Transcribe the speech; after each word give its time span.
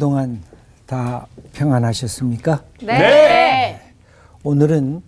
그동안 0.00 0.42
다 0.84 1.26
평안하셨습니까? 1.54 2.62
네. 2.82 3.80
오늘은 4.42 5.00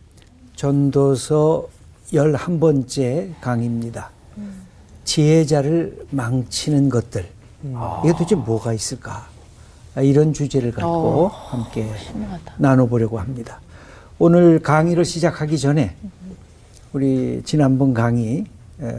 전도서 0.57 1.69
11번째 2.11 3.35
강의입니다. 3.43 4.09
지혜자를 5.05 6.07
망치는 6.11 6.89
것들. 6.89 7.29
이게 8.03 8.13
도대체 8.13 8.35
뭐가 8.35 8.73
있을까? 8.73 9.29
아, 9.95 10.01
이런 10.01 10.33
주제를 10.33 10.73
갖고 10.73 11.29
함께 11.29 11.87
나눠보려고 12.57 13.21
합니다. 13.21 13.61
오늘 14.19 14.59
강의를 14.59 15.05
시작하기 15.05 15.59
전에 15.59 15.97
우리 16.95 17.43
지난번 17.45 17.93
강의 17.93 18.47
에, 18.81 18.95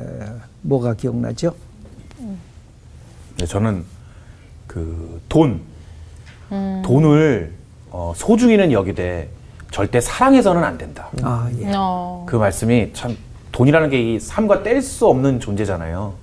뭐가 0.61 0.93
기억나죠? 0.93 1.55
네, 3.39 3.45
저는 3.47 3.83
그 4.67 5.19
돈, 5.27 5.67
돈을 6.49 7.51
어, 7.91 8.13
소중히는 8.15 8.71
여기되 8.71 9.29
절대 9.71 10.01
사랑해서는 10.01 10.63
안 10.63 10.77
된다. 10.77 11.09
아, 11.21 11.49
예. 11.59 11.71
어. 11.75 12.23
그 12.27 12.35
말씀이 12.35 12.91
참 12.93 13.15
돈이라는 13.51 13.89
게 13.89 14.01
이 14.01 14.19
삶과 14.19 14.63
뗄 14.63 14.81
수 14.81 15.07
없는 15.07 15.39
존재잖아요. 15.39 16.13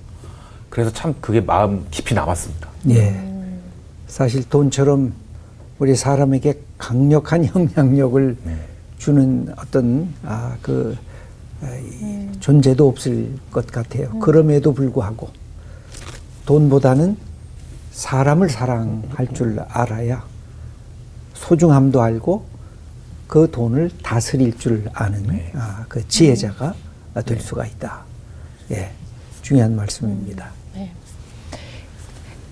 그래서 0.69 0.91
참 0.91 1.15
그게 1.21 1.39
마음 1.41 1.85
깊이 1.91 2.13
남았습니다. 2.13 2.67
예. 2.89 3.15
사실 4.07 4.47
돈처럼 4.49 5.13
우리 5.79 5.95
사람에게 5.95 6.59
강력한 6.77 7.45
영향력을 7.55 8.37
네. 8.43 8.55
주는 8.97 9.47
어떤 9.57 10.13
아, 10.25 10.55
그 10.61 10.97
아, 11.61 11.67
이 12.01 12.27
존재도 12.39 12.87
없을 12.87 13.29
것 13.51 13.67
같아요. 13.67 14.09
그럼에도 14.19 14.73
불구하고 14.73 15.29
돈보다는 16.45 17.17
사람을 17.97 18.49
사랑할 18.49 19.27
줄 19.33 19.59
알아야 19.69 20.23
소중함도 21.33 21.99
알고 21.99 22.45
그 23.25 23.49
돈을 23.49 23.89
다스릴 24.03 24.59
줄 24.59 24.85
아는 24.93 25.23
네. 25.23 25.51
아, 25.55 25.83
그 25.89 26.07
지혜자가 26.07 26.75
될 27.25 27.39
수가 27.39 27.65
있다. 27.65 28.01
예, 28.69 28.91
중요한 29.41 29.75
말씀입니다. 29.75 30.51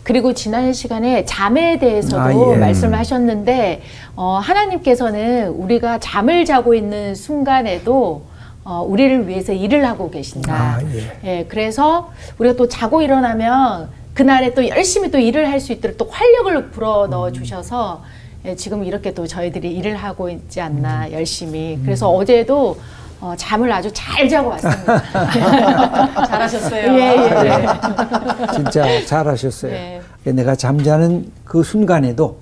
그리고 0.02 0.34
지난 0.34 0.74
시간에 0.74 1.26
잠에 1.26 1.78
대해서도 1.80 2.20
아, 2.20 2.54
예. 2.54 2.58
말씀을 2.58 2.98
하셨는데 2.98 3.84
어, 4.16 4.40
하나님께서는 4.40 5.50
우리가 5.50 6.00
잠을 6.00 6.46
자고 6.46 6.74
있는 6.74 7.14
순간에도 7.14 8.26
어, 8.64 8.82
우리를 8.82 9.28
위해서 9.28 9.54
일을 9.54 9.88
하고 9.88 10.10
계신다. 10.10 10.54
아, 10.54 10.82
예. 10.82 11.20
예, 11.24 11.46
그래서 11.46 12.12
우리가 12.40 12.56
또 12.56 12.68
자고 12.68 13.04
일어나면 13.04 14.05
그날에 14.16 14.54
또 14.54 14.68
열심히 14.68 15.12
또 15.12 15.20
일을 15.20 15.50
할 15.52 15.60
수 15.60 15.74
있도록 15.74 15.98
또 15.98 16.08
활력을 16.10 16.70
불어 16.72 17.08
넣어 17.08 17.32
주셔서 17.32 18.04
예, 18.46 18.56
지금 18.56 18.84
이렇게 18.84 19.14
또 19.14 19.26
저희들이 19.28 19.72
일을 19.76 19.96
하고 19.98 20.30
있지 20.30 20.62
않나 20.62 21.12
열심히. 21.12 21.80
그래서 21.84 22.10
어제도 22.10 22.78
어, 23.20 23.34
잠을 23.38 23.72
아주 23.72 23.90
잘 23.94 24.30
자고 24.30 24.50
왔습니다. 24.50 25.02
잘하셨어요. 26.28 26.94
예, 26.94 27.16
예. 27.16 27.30
네. 27.44 27.66
진짜 28.54 29.06
잘하셨어요. 29.06 29.72
네. 29.72 30.02
내가 30.26 30.56
잠자는 30.56 31.32
그 31.44 31.64
순간에도 31.64 32.38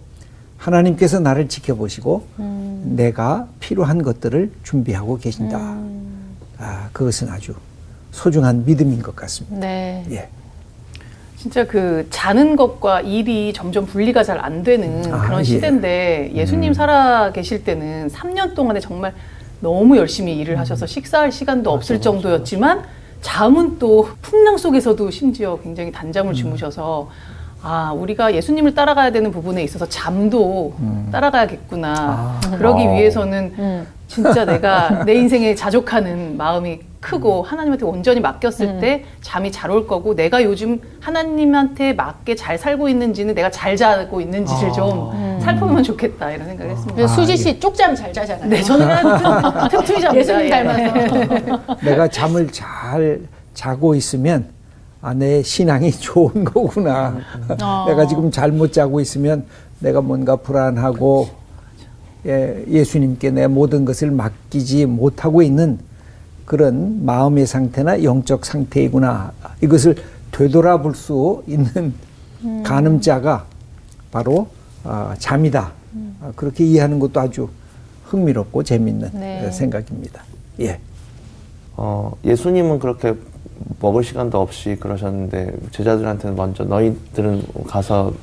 하나님께서 0.58 1.20
나를 1.20 1.48
지켜보시고 1.48 2.28
음. 2.40 2.94
내가 2.98 3.48
필요한 3.60 4.02
것들을 4.04 4.52
준비하고 4.64 5.20
계신다. 5.20 5.58
음. 5.58 6.36
아, 6.58 6.90
그것은 6.92 7.30
아주 7.30 7.54
소중한 8.12 8.66
믿음인 8.66 9.02
것 9.02 9.16
같습니다. 9.16 9.58
네. 9.58 10.06
예. 10.12 10.28
진짜 11.44 11.68
그 11.68 12.08
자는 12.10 12.56
것과 12.56 13.02
일이 13.02 13.52
점점 13.52 13.86
분리가 13.86 14.24
잘 14.24 14.40
안 14.40 14.64
되는 14.64 15.14
아, 15.14 15.26
그런 15.26 15.42
예. 15.42 15.44
시대인데 15.44 16.32
예수님 16.34 16.74
살아 16.74 17.34
계실 17.34 17.66
때는 17.66 18.08
3년 18.08 18.56
동안에 18.56 18.80
정말 18.80 19.14
너무 19.60 19.98
열심히 19.98 20.38
일을 20.38 20.58
하셔서 20.58 20.86
식사할 20.86 21.34
시간도 21.34 21.70
없을 21.70 22.00
정도였지만 22.00 22.84
잠은 23.20 23.78
또 23.78 24.08
풍랑 24.22 24.58
속에서도 24.58 25.12
심지어 25.12 25.60
굉장히 25.62 25.92
단잠을 25.92 26.34
주무셔서 26.34 27.10
아 27.66 27.94
우리가 27.94 28.34
예수님을 28.36 28.76
따라가야 28.76 29.12
되는 29.12 29.32
부분에 29.32 29.64
있어서 29.64 29.88
잠도 29.88 30.74
따라가야겠구나 31.14 31.94
아. 31.98 32.40
그러기 32.58 32.86
어. 32.86 32.92
위해서는 32.92 33.54
음. 33.58 33.88
진짜 34.08 34.44
내가 34.44 35.04
내 35.08 35.14
인생에 35.16 35.56
자족하는 35.56 36.36
마음이 36.36 36.82
크고 37.00 37.42
하나님한테 37.44 37.86
온전히 37.86 38.20
맡겼을 38.20 38.66
음. 38.68 38.80
때 38.82 39.06
잠이 39.22 39.52
잘 39.52 39.72
올 39.72 39.88
거고 39.88 40.14
내가 40.14 40.44
요즘 40.44 40.80
하나님한테 41.00 41.94
맞게 41.94 42.36
잘 42.36 42.58
살고 42.58 42.90
있는지는 42.90 43.34
내가 43.34 43.50
잘 43.50 43.78
자고 43.78 44.20
있는지를 44.20 44.70
아. 44.70 44.74
좀 44.74 45.40
살펴보면 45.42 45.84
좋겠다 45.84 46.32
이런 46.32 46.48
생각을 46.48 46.72
했습니다. 46.72 46.96
그래서 46.96 47.14
아, 47.14 47.16
수지 47.16 47.32
예. 47.32 47.36
씨 47.38 47.60
쪽잠 47.62 47.96
잘 47.96 48.12
자잖아요. 48.12 48.50
네, 48.50 48.62
저는 48.62 48.88
틈- 49.70 49.70
틈틈이 49.70 50.02
잡니다. 50.02 50.16
예수님 50.20 50.46
예. 50.46 50.50
닮아서. 50.50 51.76
내가 51.82 52.08
잠을 52.10 52.50
잘 52.52 53.22
자고 53.54 53.96
있으면 53.96 54.53
아, 55.04 55.14
내 55.14 55.44
신앙이 55.44 55.92
좋은 56.00 56.46
거구나. 56.46 57.18
어. 57.62 57.86
내가 57.88 58.08
지금 58.08 58.32
잘못 58.32 58.72
자고 58.72 59.02
있으면 59.02 59.46
내가 59.80 60.00
뭔가 60.00 60.38
불안하고 60.38 61.28
예, 62.26 62.64
예수님께 62.70 63.32
내 63.32 63.48
모든 63.48 63.84
것을 63.84 64.10
맡기지 64.10 64.86
못하고 64.86 65.42
있는 65.42 65.78
그런 66.46 67.04
마음의 67.04 67.46
상태나 67.46 68.02
영적 68.02 68.46
상태이구나. 68.46 69.34
이것을 69.62 69.98
되돌아볼 70.32 70.96
수 70.96 71.44
있는 71.48 71.94
가늠자가 72.64 73.46
바로 74.10 74.48
아, 74.86 75.14
잠이다. 75.20 75.74
아, 76.22 76.32
그렇게 76.38 76.64
이해하는 76.66 77.00
것도 77.00 77.20
아주 77.20 77.50
흥미롭고 78.06 78.64
재밌는 78.64 79.10
네. 79.16 79.52
생각입니다. 79.52 80.24
예. 80.62 80.80
어, 81.76 82.14
예수님은 82.24 82.80
그렇게 82.80 83.16
먹을 83.80 84.04
시간도 84.04 84.40
없이 84.40 84.78
그러셨는데 84.80 85.54
제자들한테는 85.72 86.36
먼저 86.36 86.64
너희들은 86.64 87.44
가서 87.68 88.14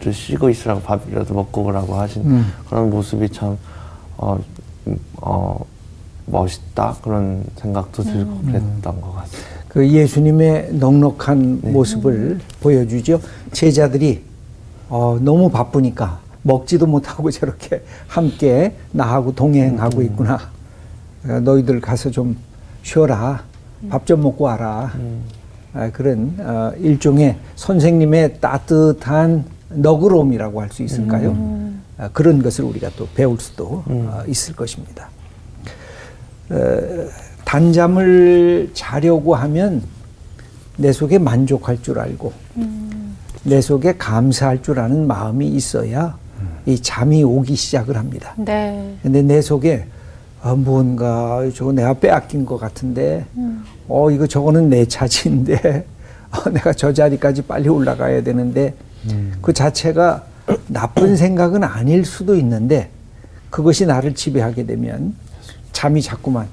좀 0.00 0.12
쉬고 0.12 0.48
있으라고 0.48 0.80
밥이라도 0.80 1.34
먹고 1.34 1.64
오라고 1.64 1.94
하신 1.94 2.22
음. 2.24 2.46
그런 2.68 2.90
모습이 2.90 3.28
참 3.30 3.58
어, 4.16 4.38
음, 4.86 4.98
어, 5.20 5.62
멋있다 6.26 6.96
그런 7.02 7.44
생각도 7.56 8.02
들고 8.02 8.38
그랬던 8.42 9.00
것 9.00 9.12
같아요. 9.12 9.60
그 9.68 9.88
예수님의 9.88 10.70
넉넉한 10.72 11.60
모습을 11.62 12.40
보여주죠. 12.60 13.20
제자들이 13.52 14.22
어, 14.88 15.18
너무 15.20 15.50
바쁘니까 15.50 16.20
먹지도 16.42 16.86
못하고 16.86 17.30
저렇게 17.32 17.82
함께 18.08 18.74
나하고 18.92 19.34
동행하고 19.34 20.02
있구나. 20.02 20.38
어, 21.26 21.40
너희들 21.40 21.80
가서 21.80 22.10
좀 22.10 22.36
쉬어라. 22.82 23.44
밥 23.88 24.04
좀 24.06 24.22
먹고 24.22 24.44
와라. 24.44 24.92
아, 25.72 25.90
그런 25.92 26.34
어, 26.38 26.72
일종의 26.78 27.36
선생님의 27.56 28.40
따뜻한 28.40 29.44
너그러움이라고 29.70 30.60
할 30.60 30.68
수 30.70 30.82
있을까요? 30.82 31.36
아, 31.96 32.08
그런 32.12 32.42
것을 32.42 32.64
우리가 32.64 32.90
또 32.96 33.06
배울 33.14 33.38
수도 33.40 33.84
어, 33.86 34.22
있을 34.26 34.54
것입니다. 34.56 35.08
어, 36.50 36.80
단잠을 37.44 38.70
자려고 38.74 39.34
하면 39.36 39.82
내 40.76 40.92
속에 40.92 41.18
만족할 41.18 41.82
줄 41.82 41.98
알고 41.98 42.32
내 43.44 43.60
속에 43.60 43.96
감사할 43.96 44.62
줄 44.62 44.80
아는 44.80 45.06
마음이 45.06 45.46
있어야 45.48 46.18
이 46.66 46.80
잠이 46.80 47.22
오기 47.24 47.54
시작을 47.54 47.96
합니다. 47.96 48.34
네. 48.38 48.94
근데 49.02 49.22
내 49.22 49.40
속에 49.40 49.86
아, 50.42 50.54
뭔가 50.54 51.42
저거 51.54 51.72
내가 51.72 51.94
빼앗긴 51.94 52.46
것 52.46 52.56
같은데 52.58 53.26
어 53.88 54.10
이거 54.10 54.26
저거는 54.26 54.70
내 54.70 54.86
차지인데 54.86 55.84
어, 56.32 56.50
내가 56.50 56.72
저 56.72 56.92
자리까지 56.92 57.42
빨리 57.42 57.68
올라가야 57.68 58.22
되는데 58.22 58.74
그 59.42 59.52
자체가 59.52 60.24
나쁜 60.68 61.16
생각은 61.16 61.62
아닐 61.64 62.04
수도 62.04 62.36
있는데 62.36 62.90
그것이 63.50 63.84
나를 63.86 64.14
지배하게 64.14 64.64
되면 64.66 65.14
잠이 65.72 66.00
자꾸만 66.02 66.48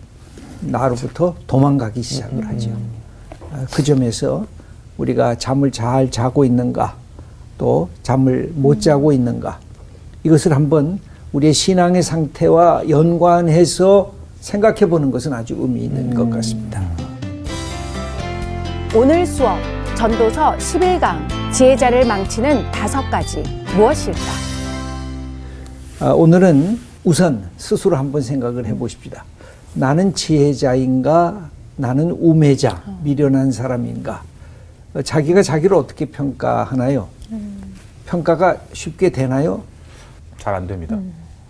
나로부터 0.62 1.36
도망가기 1.45 2.01
시작을 2.01 2.48
하죠. 2.48 2.72
아, 3.51 3.66
그 3.72 3.84
점에서 3.84 4.45
우리가 4.98 5.36
잠을 5.36 5.72
잘 5.72 6.10
자고 6.10 6.44
있는가 6.44 6.95
또 7.57 7.89
잠을 8.04 8.51
못 8.56 8.81
자고 8.81 9.13
있는가 9.13 9.60
이것을 10.24 10.54
한번 10.56 11.00
우리의 11.38 11.54
신앙의 11.54 12.01
상태와 12.01 12.89
연관해서 12.89 14.12
생각해 14.39 14.88
보는 14.88 15.12
것은 15.12 15.34
아주 15.34 15.56
의미 15.60 15.84
있는 15.84 16.12
것 16.13 16.28
같습니다. 16.31 16.81
오늘 18.95 19.24
수업 19.25 19.57
전도서 19.95 20.56
11강 20.57 21.54
지혜자를 21.54 22.07
망치는 22.07 22.72
다섯 22.72 23.07
가지 23.12 23.44
무엇일까? 23.75 24.19
아, 26.00 26.10
오늘은 26.10 26.80
우선 27.04 27.48
스스로 27.57 27.98
한번 27.98 28.22
생각을 28.22 28.66
해 28.66 28.75
보십시다. 28.75 29.24
나는 29.75 30.16
지혜자인가? 30.16 31.51
나는 31.75 32.10
우매자, 32.12 32.81
미련한 33.04 33.51
사람인가? 33.51 34.24
어, 34.95 35.01
자기가 35.04 35.44
자기를 35.44 35.78
어떻게 35.78 36.06
평가하나요? 36.06 37.07
평가가 38.07 38.57
쉽게 38.74 39.12
되나요? 39.12 39.62
잘 40.39 40.56
안 40.56 40.66
됩니다. 40.66 40.98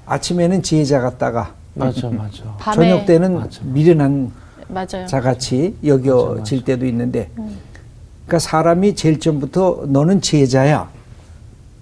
아침에는 0.07 0.63
지혜자 0.63 1.01
같다가 1.01 1.53
맞아, 1.73 2.09
맞아. 2.09 2.43
밤에 2.57 2.89
저녁 2.89 3.05
때는 3.05 3.35
맞아. 3.35 3.61
미련한 3.63 4.31
맞아요. 4.69 5.05
자같이 5.05 5.75
여겨질 5.85 6.63
때도 6.63 6.85
있는데 6.87 7.29
그러니까 7.35 8.39
사람이 8.39 8.95
제일 8.95 9.19
처음부터 9.19 9.85
너는 9.87 10.21
지혜자야 10.21 10.89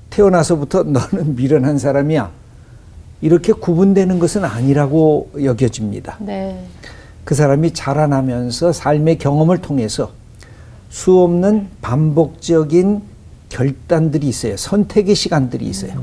태어나서부터 0.09 0.83
너는 0.83 1.35
미련한 1.35 1.77
사람이야 1.77 2.29
이렇게 3.21 3.53
구분되는 3.53 4.19
것은 4.19 4.43
아니라고 4.43 5.31
여겨집니다. 5.41 6.17
네. 6.19 6.63
그 7.23 7.33
사람이 7.33 7.73
자라나면서 7.73 8.71
삶의 8.71 9.17
경험을 9.17 9.59
통해서 9.59 10.11
수 10.89 11.19
없는 11.19 11.67
반복적인 11.81 13.01
결단들이 13.49 14.27
있어요. 14.27 14.57
선택의 14.57 15.15
시간들이 15.15 15.65
있어요. 15.65 16.01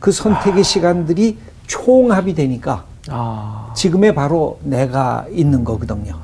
그 0.00 0.12
선택의 0.12 0.64
시간들이 0.64 1.38
총합이 1.66 2.34
되니까 2.34 2.84
아, 3.10 3.72
지금의 3.76 4.14
바로 4.14 4.58
내가 4.62 5.26
있는 5.30 5.64
거거든요. 5.64 6.14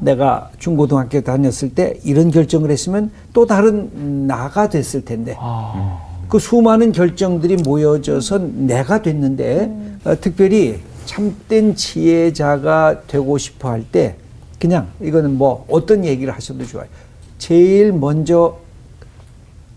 내가 0.00 0.50
중고등학교 0.58 1.20
다녔을 1.20 1.74
때 1.74 1.98
이런 2.04 2.30
결정을 2.30 2.70
했으면 2.70 3.10
또 3.32 3.46
다른 3.46 4.26
나가 4.26 4.68
됐을 4.68 5.04
텐데 5.04 5.36
아, 5.38 6.00
그 6.28 6.38
수많은 6.38 6.92
결정들이 6.92 7.56
모여져서 7.64 8.38
내가 8.54 9.02
됐는데 9.02 9.98
어, 10.04 10.14
특별히 10.20 10.80
참된 11.06 11.74
지혜자가 11.76 13.02
되고 13.06 13.38
싶어 13.38 13.70
할 13.70 13.84
때 13.90 14.16
그냥 14.58 14.88
이거는 15.02 15.36
뭐 15.36 15.64
어떤 15.68 16.04
얘기를 16.04 16.32
하셔도 16.34 16.64
좋아요. 16.64 16.86
제일 17.38 17.92
먼저 17.92 18.56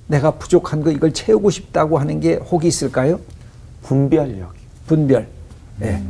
내가 0.10 0.32
부족한 0.32 0.82
거 0.82 0.90
이걸 0.90 1.14
채우고 1.14 1.52
싶다고 1.52 2.00
하는 2.00 2.20
게 2.20 2.36
혹이 2.36 2.68
있을까요? 2.68 3.20
분별력. 3.84 4.54
분별. 4.88 5.28
예. 5.84 6.02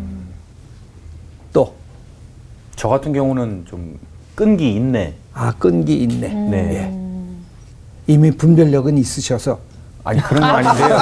또, 1.51 1.75
저 2.77 2.87
같은 2.87 3.11
경우는 3.11 3.65
좀 3.67 3.99
끈기 4.35 4.73
있네. 4.73 5.15
아, 5.33 5.53
끈기 5.59 6.01
있네. 6.01 6.33
네. 6.33 6.57
예. 6.75 8.13
이미 8.13 8.31
분별력은 8.31 8.97
있으셔서 8.97 9.59
아니 10.05 10.21
그런 10.21 10.41
건 10.43 10.65
아닌데요. 10.65 10.97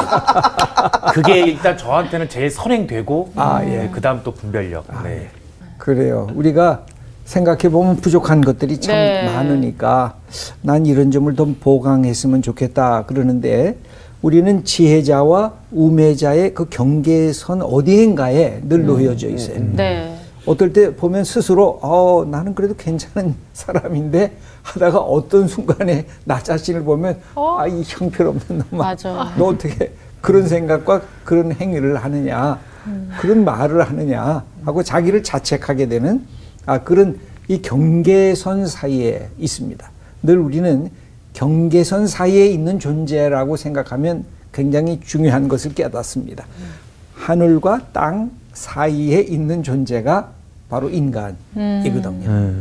그게 1.13 1.39
일단 1.41 1.77
저한테는 1.77 2.29
제일 2.29 2.49
선행되고 2.49 3.33
아, 3.35 3.63
예. 3.63 3.91
그 3.93 4.01
다음 4.01 4.21
또 4.23 4.33
분별력. 4.33 4.87
네. 5.03 5.29
그래요. 5.77 6.27
우리가 6.33 6.83
생각해 7.27 7.69
보면 7.69 7.97
부족한 7.97 8.41
것들이 8.41 8.79
참 8.79 8.95
네. 8.95 9.25
많으니까 9.25 10.15
난 10.61 10.85
이런 10.85 11.11
점을 11.11 11.33
더 11.35 11.45
보강했으면 11.59 12.41
좋겠다 12.41 13.05
그러는데 13.05 13.77
우리는 14.21 14.63
지혜자와 14.63 15.53
우매자의 15.71 16.53
그 16.53 16.69
경계선 16.69 17.61
어디인가에 17.61 18.61
늘 18.63 18.85
놓여져 18.85 19.27
있어요. 19.27 19.59
네. 19.73 20.17
어떨 20.45 20.71
때 20.71 20.95
보면 20.95 21.25
스스로 21.25 21.77
어 21.81 22.25
나는 22.25 22.55
그래도 22.55 22.73
괜찮은 22.75 23.35
사람인데 23.51 24.31
하다가 24.63 24.99
어떤 24.99 25.49
순간에 25.49 26.05
나 26.23 26.41
자신을 26.41 26.83
보면 26.83 27.19
어? 27.35 27.57
아이 27.59 27.83
형편없는 27.85 28.63
놈아 28.71 28.85
맞아. 28.85 29.33
너 29.37 29.47
어떻게 29.47 29.91
그런 30.21 30.47
생각과 30.47 31.01
그런 31.25 31.51
행위를 31.51 31.97
하느냐 31.97 32.57
그런 33.19 33.43
말을 33.43 33.81
하느냐 33.81 34.45
하고 34.63 34.81
자기를 34.81 35.23
자책하게 35.23 35.89
되는 35.89 36.25
아 36.67 36.83
그런 36.83 37.17
이 37.47 37.61
경계선 37.61 38.67
사이에 38.67 39.29
있습니다. 39.39 39.89
늘 40.21 40.37
우리는 40.37 40.91
경계선 41.33 42.07
사이에 42.07 42.47
있는 42.47 42.77
존재라고 42.77 43.55
생각하면 43.55 44.25
굉장히 44.51 44.99
중요한 44.99 45.47
것을 45.47 45.73
깨닫습니다. 45.73 46.45
하늘과 47.15 47.87
땅 47.93 48.31
사이에 48.53 49.21
있는 49.21 49.63
존재가 49.63 50.31
바로 50.69 50.89
인간이거든요. 50.89 52.53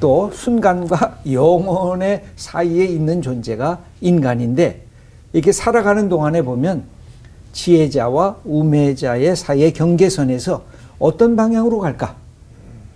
또 0.00 0.30
순간과 0.32 1.20
영혼의 1.30 2.24
사이에 2.34 2.84
있는 2.86 3.22
존재가 3.22 3.78
인간인데 4.00 4.82
이렇게 5.32 5.52
살아가는 5.52 6.08
동안에 6.08 6.42
보면 6.42 6.82
지혜자와 7.52 8.38
우매자의 8.44 9.36
사이의 9.36 9.72
경계선에서 9.72 10.64
어떤 10.98 11.36
방향으로 11.36 11.78
갈까? 11.78 12.16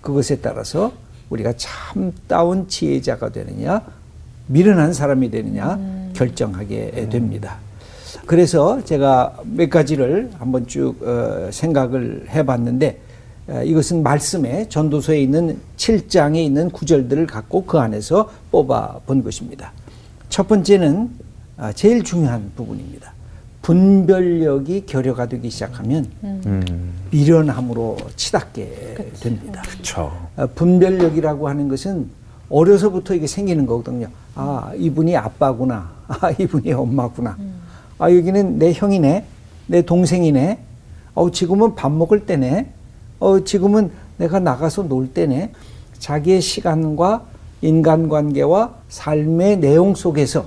그것에 0.07 0.37
따라서 0.37 0.93
우리가 1.31 1.55
참다운 1.57 2.69
지혜자가 2.69 3.31
되느냐, 3.31 3.83
미련한 4.47 4.93
사람이 4.93 5.33
되느냐 5.33 5.81
결정하게 6.13 7.09
됩니다. 7.11 7.57
그래서 8.25 8.85
제가 8.85 9.41
몇 9.45 9.69
가지를 9.69 10.31
한번 10.39 10.69
쭉 10.69 10.95
어, 11.03 11.51
생각을 11.51 12.27
해봤는데 12.29 13.01
어, 13.49 13.63
이것은 13.65 14.05
말씀에 14.05 14.69
전도서에 14.69 15.21
있는 15.21 15.59
7장에 15.77 16.37
있는 16.37 16.71
구절들을 16.71 17.27
갖고 17.27 17.65
그 17.65 17.79
안에서 17.79 18.31
뽑아 18.53 19.01
본 19.07 19.25
것입니다. 19.25 19.73
첫 20.29 20.47
번째는 20.47 21.11
아, 21.57 21.73
제일 21.73 22.05
중요한 22.05 22.53
부분입니다. 22.55 23.13
분별력이 23.67 24.87
결여가 24.87 25.27
되기 25.27 25.51
시작하면 25.51 26.07
미련함으로 27.11 27.97
치닫게 28.15 29.11
됩니다. 29.19 29.61
그렇죠. 29.63 30.13
어, 30.37 30.47
분별력이라고 30.55 31.49
하는 31.49 31.67
것은 31.67 32.09
어려서부터 32.49 33.15
이게 33.15 33.27
생기는 33.27 33.67
거거든요. 33.67 34.07
아, 34.37 34.71
이분이 34.77 35.17
아빠구나. 35.17 35.91
아, 36.07 36.31
이분이 36.31 36.73
엄마구나. 36.75 37.37
아, 37.99 38.09
여기는 38.09 38.61
내 38.61 38.73
형이네. 38.73 39.25
내 39.67 39.83
동생이네. 39.83 40.61
어, 41.15 41.33
지금은 41.33 41.75
밥 41.75 41.91
먹을 41.91 42.25
때네. 42.25 42.71
어, 43.19 43.43
지금은 43.43 43.91
내가 44.17 44.39
나가서 44.39 44.87
놀 44.87 45.13
때네. 45.13 45.51
자기의 45.99 46.41
시간과 46.41 47.25
인간관계와 47.63 48.75
삶의 48.91 49.59
내용 49.59 49.97
속에서 49.97 50.47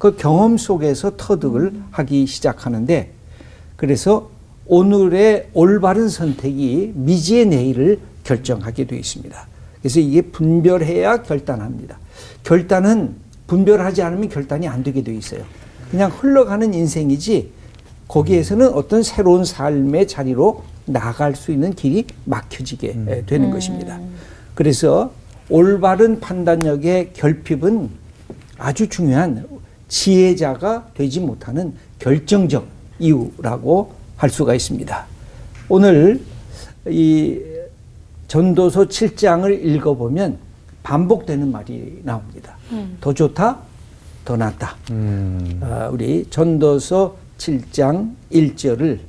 그 0.00 0.16
경험 0.16 0.56
속에서 0.56 1.12
터득을 1.18 1.74
하기 1.90 2.26
시작하는데 2.26 3.12
그래서 3.76 4.30
오늘의 4.64 5.50
올바른 5.52 6.08
선택이 6.08 6.92
미지의 6.94 7.44
내일을 7.44 7.98
결정하게 8.24 8.86
되어 8.86 8.98
있습니다. 8.98 9.46
그래서 9.82 10.00
이게 10.00 10.22
분별해야 10.22 11.22
결단합니다. 11.22 11.98
결단은 12.44 13.14
분별하지 13.46 14.00
않으면 14.00 14.30
결단이 14.30 14.66
안 14.66 14.82
되게 14.82 15.04
되어 15.04 15.12
있어요. 15.12 15.44
그냥 15.90 16.10
흘러가는 16.10 16.72
인생이지 16.72 17.50
거기에서는 18.08 18.72
어떤 18.72 19.02
새로운 19.02 19.44
삶의 19.44 20.08
자리로 20.08 20.64
나갈 20.86 21.36
수 21.36 21.52
있는 21.52 21.74
길이 21.74 22.06
막혀지게 22.24 22.96
에, 23.06 23.26
되는 23.26 23.50
것입니다. 23.50 24.00
그래서 24.54 25.12
올바른 25.50 26.20
판단력의 26.20 27.10
결핍은 27.12 27.90
아주 28.56 28.88
중요한 28.88 29.46
지혜자가 29.90 30.92
되지 30.94 31.20
못하는 31.20 31.74
결정적 31.98 32.66
이유라고 32.98 33.92
할 34.16 34.30
수가 34.30 34.54
있습니다. 34.54 35.06
오늘 35.68 36.22
이 36.88 37.38
전도서 38.28 38.86
7장을 38.86 39.64
읽어보면 39.64 40.38
반복되는 40.82 41.50
말이 41.50 42.00
나옵니다. 42.04 42.56
더 43.00 43.12
좋다, 43.12 43.58
더 44.24 44.36
낫다. 44.36 44.76
아, 45.60 45.88
우리 45.92 46.24
전도서 46.30 47.16
7장 47.36 48.14
1절을 48.32 49.00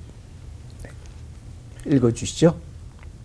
읽어주시죠. 1.85 2.55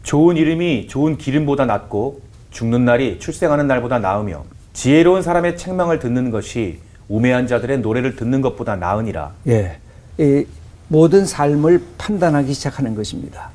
좋은 0.02 0.36
이름이 0.36 0.88
좋은 0.88 1.16
기름보다 1.16 1.64
낫고 1.64 2.20
죽는 2.50 2.84
날이 2.84 3.18
출생하는 3.18 3.66
날보다 3.66 3.98
나으며 3.98 4.44
지혜로운 4.72 5.22
사람의 5.22 5.56
책망을 5.56 5.98
듣는 5.98 6.30
것이 6.30 6.78
우매한 7.08 7.46
자들의 7.46 7.80
노래를 7.80 8.16
듣는 8.16 8.40
것보다 8.40 8.76
나으니라. 8.76 9.32
예, 9.48 9.78
이 10.18 10.44
모든 10.88 11.26
삶을 11.26 11.82
판단하기 11.98 12.52
시작하는 12.52 12.94
것입니다. 12.94 13.50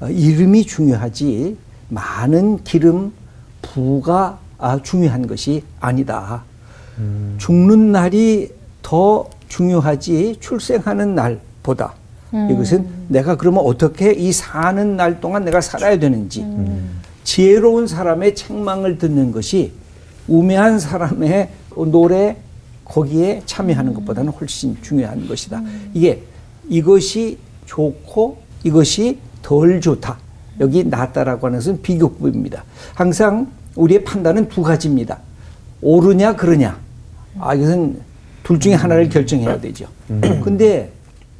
어, 0.00 0.08
이름이 0.08 0.64
중요하지 0.64 1.56
많은 1.88 2.62
기름 2.64 3.12
부가 3.62 4.38
아, 4.58 4.80
중요한 4.82 5.26
것이 5.26 5.62
아니다. 5.80 6.42
죽는 7.38 7.92
날이 7.92 8.50
더 8.82 9.28
중요하지 9.48 10.38
출생하는 10.40 11.14
날보다 11.14 11.94
이것은 12.50 12.88
내가 13.06 13.36
그러면 13.36 13.64
어떻게 13.64 14.12
이 14.12 14.32
사는 14.32 14.96
날 14.96 15.20
동안 15.20 15.44
내가 15.44 15.60
살아야 15.60 15.96
되는지 15.98 16.44
지혜로운 17.22 17.86
사람의 17.86 18.34
책망을 18.34 18.98
듣는 18.98 19.30
것이 19.30 19.72
우매한 20.26 20.80
사람의 20.80 21.50
노래 21.86 22.36
거기에 22.88 23.42
참여하는 23.46 23.94
것보다는 23.94 24.32
훨씬 24.32 24.76
중요한 24.82 25.28
것이다. 25.28 25.62
이게 25.94 26.22
이것이 26.68 27.38
좋고 27.66 28.38
이것이 28.64 29.18
덜 29.42 29.80
좋다. 29.80 30.18
여기 30.60 30.84
낫다라고 30.84 31.46
하는 31.46 31.58
것은 31.58 31.82
비교급입니다. 31.82 32.64
항상 32.94 33.46
우리의 33.76 34.04
판단은 34.04 34.48
두 34.48 34.62
가지입니다. 34.62 35.20
옳으냐 35.80 36.34
그러냐. 36.34 36.78
아 37.38 37.54
이것은 37.54 38.00
둘 38.42 38.58
중에 38.58 38.74
하나를 38.74 39.08
결정해야 39.08 39.60
되죠. 39.60 39.86
근데 40.42 40.90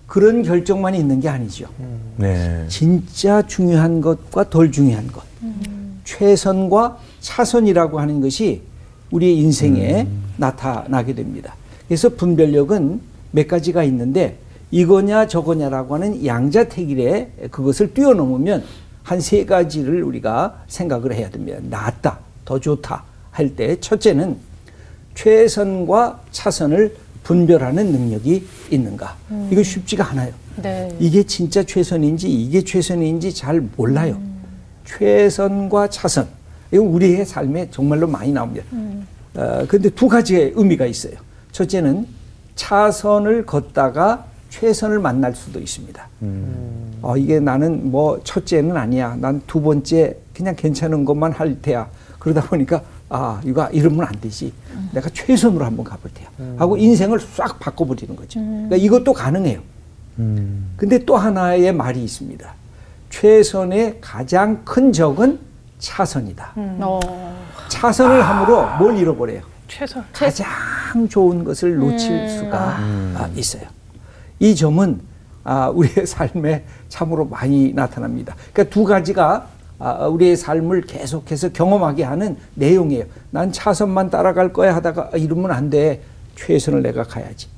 그런 0.06 0.42
결정만 0.42 0.94
있는 0.94 1.20
게 1.20 1.28
아니죠. 1.28 1.68
네. 2.16 2.64
진짜 2.68 3.46
중요한 3.46 4.00
것과 4.00 4.50
덜 4.50 4.70
중요한 4.70 5.06
것. 5.08 5.22
최선과 6.04 6.98
차선이라고 7.20 8.00
하는 8.00 8.20
것이 8.20 8.62
우리 9.10 9.38
인생에 9.38 10.06
나타나게 10.36 11.14
됩니다. 11.14 11.54
그래서 11.86 12.08
분별력은 12.10 13.00
몇 13.32 13.48
가지가 13.48 13.84
있는데 13.84 14.36
이거냐 14.70 15.26
저거냐라고 15.28 15.94
하는 15.94 16.24
양자택일에 16.24 17.30
그것을 17.50 17.94
뛰어넘으면 17.94 18.64
한 19.02 19.20
세 19.20 19.46
가지를 19.46 20.02
우리가 20.02 20.64
생각을 20.68 21.14
해야 21.14 21.30
됩니다. 21.30 21.58
낫다, 21.70 22.18
더 22.44 22.60
좋다 22.60 23.04
할 23.30 23.56
때 23.56 23.80
첫째는 23.80 24.36
최선과 25.14 26.20
차선을 26.30 26.94
분별하는 27.22 27.86
능력이 27.90 28.46
있는가. 28.70 29.16
이거 29.50 29.62
쉽지가 29.62 30.10
않아요. 30.10 30.32
네. 30.62 30.94
이게 31.00 31.22
진짜 31.22 31.62
최선인지 31.62 32.28
이게 32.30 32.62
최선인지 32.62 33.32
잘 33.34 33.62
몰라요. 33.76 34.20
최선과 34.84 35.88
차선. 35.88 36.28
이거 36.70 36.82
우리의 36.82 37.24
삶에 37.24 37.70
정말로 37.70 38.06
많이 38.06 38.32
나옵니다. 38.32 38.64
어, 39.34 39.64
근데 39.68 39.88
두 39.90 40.08
가지의 40.08 40.52
의미가 40.54 40.86
있어요. 40.86 41.14
첫째는 41.52 42.06
차선을 42.56 43.46
걷다가 43.46 44.26
최선을 44.50 44.98
만날 44.98 45.34
수도 45.34 45.60
있습니다. 45.60 46.08
어, 47.02 47.16
이게 47.16 47.38
나는 47.40 47.90
뭐 47.90 48.20
첫째는 48.24 48.76
아니야. 48.76 49.16
난 49.20 49.40
두 49.46 49.60
번째 49.60 50.16
그냥 50.34 50.54
괜찮은 50.56 51.04
것만 51.04 51.32
할 51.32 51.60
테야. 51.62 51.88
그러다 52.18 52.42
보니까 52.48 52.82
아, 53.10 53.40
이거 53.44 53.66
이러면 53.70 54.06
안 54.06 54.12
되지. 54.20 54.52
내가 54.92 55.08
최선으로 55.10 55.64
한번 55.64 55.84
가볼 55.84 56.10
테야. 56.12 56.28
하고 56.56 56.76
인생을 56.76 57.20
싹 57.20 57.58
바꿔버리는 57.58 58.14
거죠. 58.16 58.40
그러니까 58.40 58.76
이것도 58.76 59.12
가능해요. 59.12 59.60
근데 60.76 61.04
또 61.04 61.16
하나의 61.16 61.72
말이 61.72 62.02
있습니다. 62.02 62.54
최선의 63.10 63.98
가장 64.00 64.64
큰 64.64 64.92
적은 64.92 65.38
차선이다. 65.78 66.52
어. 66.56 67.00
차선을 67.68 68.22
함으로 68.22 68.66
뭘 68.78 68.96
잃어버려요? 68.98 69.40
최선. 69.68 70.04
가장 70.12 70.46
좋은 71.08 71.44
것을 71.44 71.76
놓칠 71.76 72.28
수가 72.28 72.76
아, 72.78 73.30
있어요. 73.34 73.62
이 74.38 74.54
점은 74.54 75.00
아, 75.44 75.68
우리의 75.68 76.06
삶에 76.06 76.64
참으로 76.88 77.24
많이 77.26 77.72
나타납니다. 77.74 78.34
그러니까 78.52 78.74
두 78.74 78.84
가지가 78.84 79.46
아, 79.78 80.06
우리의 80.06 80.36
삶을 80.36 80.82
계속해서 80.82 81.50
경험하게 81.50 82.02
하는 82.02 82.36
내용이에요. 82.54 83.04
난 83.30 83.52
차선만 83.52 84.10
따라갈 84.10 84.52
거야 84.52 84.74
하다가 84.74 85.10
아, 85.12 85.16
이러면 85.16 85.50
안 85.52 85.70
돼. 85.70 86.02
최선을 86.36 86.82
내가 86.82 87.02
가야지. 87.04 87.48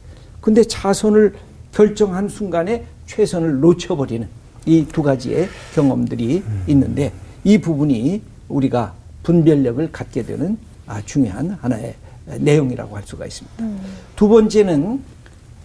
근데 0.41 0.65
차선을 0.65 1.35
결정한 1.73 2.29
순간에 2.29 2.85
최선을 3.07 3.61
놓쳐버리는 3.61 4.27
이 4.67 4.85
두 4.93 5.03
가지의 5.03 5.49
경험들이 5.75 6.43
있는데 6.67 7.13
이 7.45 7.59
부분이 7.59 8.23
우리가 8.49 8.95
분별력을 9.23 9.93
갖게 9.93 10.23
되는 10.25 10.59
아, 10.87 11.01
중요한 11.05 11.51
하나의 11.61 11.95
내용이라고 12.39 12.97
할 12.97 13.03
수가 13.05 13.27
있습니다. 13.27 13.65
두 14.17 14.29
번째는 14.29 15.01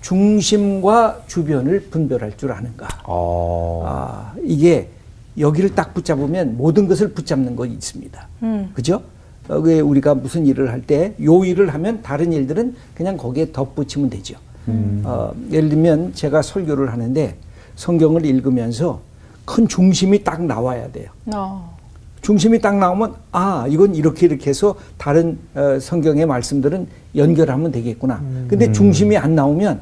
중심과 0.02 1.24
주변을 1.28 1.82
분별할 1.90 2.38
줄 2.38 2.52
아는가. 2.52 2.88
어. 3.06 3.84
아, 3.86 4.34
이게 4.44 4.90
여기를 5.38 5.74
딱 5.76 5.94
붙잡으면 5.94 6.58
모든 6.58 6.88
것을 6.88 7.10
붙잡는 7.12 7.56
거 7.56 7.66
있습니다. 7.66 8.28
그죠? 8.74 9.02
어, 9.48 9.58
왜 9.58 9.80
우리가 9.80 10.16
무슨 10.16 10.46
일을 10.48 10.72
할 10.72 10.82
때 10.82 11.14
요 11.22 11.44
일을 11.46 11.74
하면 11.74 12.02
다른 12.02 12.32
일들은 12.34 12.76
그냥 12.96 13.18
거기에 13.18 13.52
덧붙이면 13.52 14.10
되죠. 14.10 14.36
어, 14.68 15.34
예를 15.52 15.70
들면 15.70 16.14
제가 16.16 16.42
설교를 16.42 16.92
하는데 16.92 17.36
성경을 17.76 18.26
읽으면서 18.26 19.02
큰 19.46 19.68
중심이 19.68 20.24
딱 20.24 20.44
나와야 20.44 20.92
돼요. 20.92 21.10
어. 21.34 21.76
중심이 22.22 22.60
딱 22.60 22.78
나오면 22.78 23.14
아 23.32 23.68
이건 23.70 23.94
이렇게 23.94 24.26
이렇게 24.26 24.50
해서 24.50 24.76
다른 24.98 25.38
어, 25.54 25.78
성경의 25.80 26.26
말씀들은 26.26 26.88
연결하면 27.16 27.72
되겠구나. 27.72 28.22
근데 28.48 28.72
중심이 28.72 29.16
안 29.16 29.36
나오면 29.36 29.80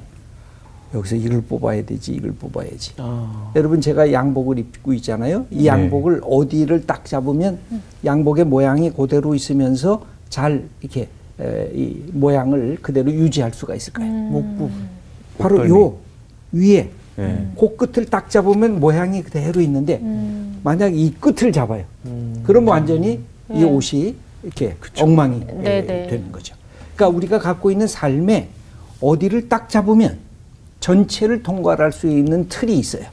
여기서 0.94 1.16
이걸 1.16 1.42
뽑아야 1.42 1.86
되지 1.86 2.14
이걸 2.14 2.34
뽑아야지. 2.34 2.94
여러분 3.56 3.80
제가 3.82 4.12
양복을 4.12 4.60
입고 4.60 4.94
있잖아요. 4.94 5.46
이 5.50 5.60
네. 5.60 5.66
양복을 5.68 6.22
어디를 6.24 6.86
딱 6.86 7.06
잡으면 7.06 7.60
양복의 8.04 8.46
모양이 8.46 8.92
그대로 8.92 9.34
있으면서 9.34 10.06
잘 10.30 10.66
이렇게 10.82 11.08
에, 11.40 11.72
이 11.74 12.04
모양을 12.12 12.78
그대로 12.82 13.10
유지할 13.12 13.54
수가 13.54 13.74
있을까요? 13.74 14.06
목부. 14.12 14.70
바로 15.40 15.56
목덜미. 15.60 15.74
요 15.74 15.96
위에 16.52 16.92
네. 17.16 17.48
그 17.60 17.76
끝을 17.76 18.06
딱 18.06 18.30
잡으면 18.30 18.80
모양이 18.80 19.22
그대로 19.22 19.62
있는데 19.62 20.02
만약 20.64 20.96
이 20.96 21.14
끝을 21.20 21.52
잡아요. 21.52 21.84
그럼 22.44 22.68
완전히 22.68 23.20
이 23.54 23.64
옷이 23.64 24.16
이렇게 24.44 24.76
엉망이 25.00 25.42
네, 25.62 25.78
에, 25.78 25.86
네. 25.86 26.08
되는 26.08 26.32
거죠. 26.32 26.56
그러니까 26.96 27.18
우리가 27.18 27.40
갖고 27.40 27.72
있는 27.72 27.88
삶에 27.88 28.50
어디를 29.02 29.50
딱 29.50 29.70
잡으면 29.70 30.18
전체를 30.80 31.44
통과할 31.44 31.92
수 31.92 32.08
있는 32.08 32.48
틀이 32.50 32.78
있어요. 32.78 33.04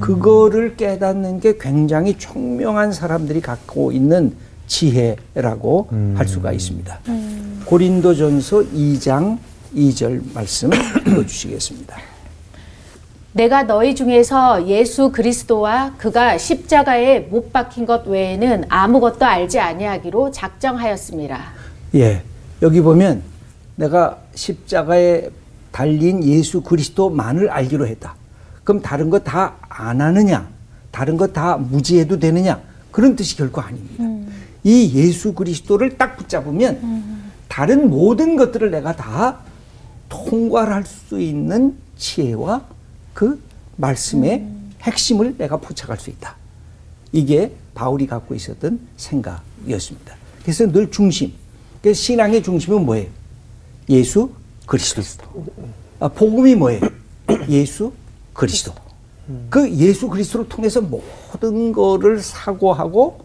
그거를 0.00 0.76
깨닫는 0.76 1.40
게 1.40 1.56
굉장히 1.58 2.16
총명한 2.18 2.92
사람들이 2.92 3.40
갖고 3.40 3.92
있는 3.92 4.34
지혜라고 4.66 5.88
할 6.14 6.26
수가 6.26 6.52
있습니다. 6.52 7.00
고린도전서 7.66 8.58
2장 8.74 9.38
2절 9.74 10.34
말씀 10.34 10.70
읽어주시겠습니다. 11.06 12.11
내가 13.34 13.62
너희 13.62 13.94
중에서 13.94 14.66
예수 14.68 15.10
그리스도와 15.10 15.94
그가 15.96 16.36
십자가에 16.36 17.20
못 17.20 17.50
박힌 17.52 17.86
것 17.86 18.06
외에는 18.06 18.64
아무것도 18.68 19.24
알지 19.24 19.58
아니하기로 19.58 20.32
작정하였습니다. 20.32 21.40
예, 21.94 22.22
여기 22.60 22.80
보면 22.82 23.22
내가 23.76 24.18
십자가에 24.34 25.30
달린 25.70 26.22
예수 26.24 26.60
그리스도만을 26.60 27.48
알기로 27.50 27.86
했다. 27.86 28.14
그럼 28.64 28.82
다른 28.82 29.08
거 29.08 29.18
다 29.18 29.56
안 29.70 30.00
하느냐? 30.02 30.46
다른 30.90 31.16
거 31.16 31.26
다 31.26 31.56
무지해도 31.56 32.18
되느냐? 32.18 32.60
그런 32.90 33.16
뜻이 33.16 33.36
결코 33.38 33.62
아닙니다. 33.62 34.04
이 34.62 34.92
예수 34.94 35.32
그리스도를 35.32 35.96
딱 35.96 36.16
붙잡으면 36.18 37.22
다른 37.48 37.88
모든 37.88 38.36
것들을 38.36 38.70
내가 38.70 38.94
다 38.94 39.38
통과할 40.10 40.84
수 40.84 41.18
있는 41.18 41.74
지혜와 41.96 42.60
그 43.14 43.42
말씀의 43.76 44.46
핵심을 44.82 45.36
내가 45.38 45.56
포착할 45.56 45.98
수 45.98 46.10
있다. 46.10 46.36
이게 47.12 47.52
바울이 47.74 48.06
갖고 48.06 48.34
있었던 48.34 48.80
생각이었습니다. 48.96 50.16
그래서 50.42 50.70
늘 50.70 50.90
중심. 50.90 51.32
그래서 51.80 52.00
신앙의 52.00 52.42
중심은 52.42 52.84
뭐예요? 52.84 53.08
예수 53.88 54.30
그리스도. 54.66 55.04
아, 56.00 56.08
복음이 56.08 56.54
뭐예요? 56.54 56.80
예수 57.48 57.92
그리스도. 58.32 58.72
그 59.50 59.70
예수 59.70 60.08
그리스도를 60.08 60.48
통해서 60.48 60.80
모든 60.80 61.72
거를 61.72 62.20
사고하고 62.20 63.24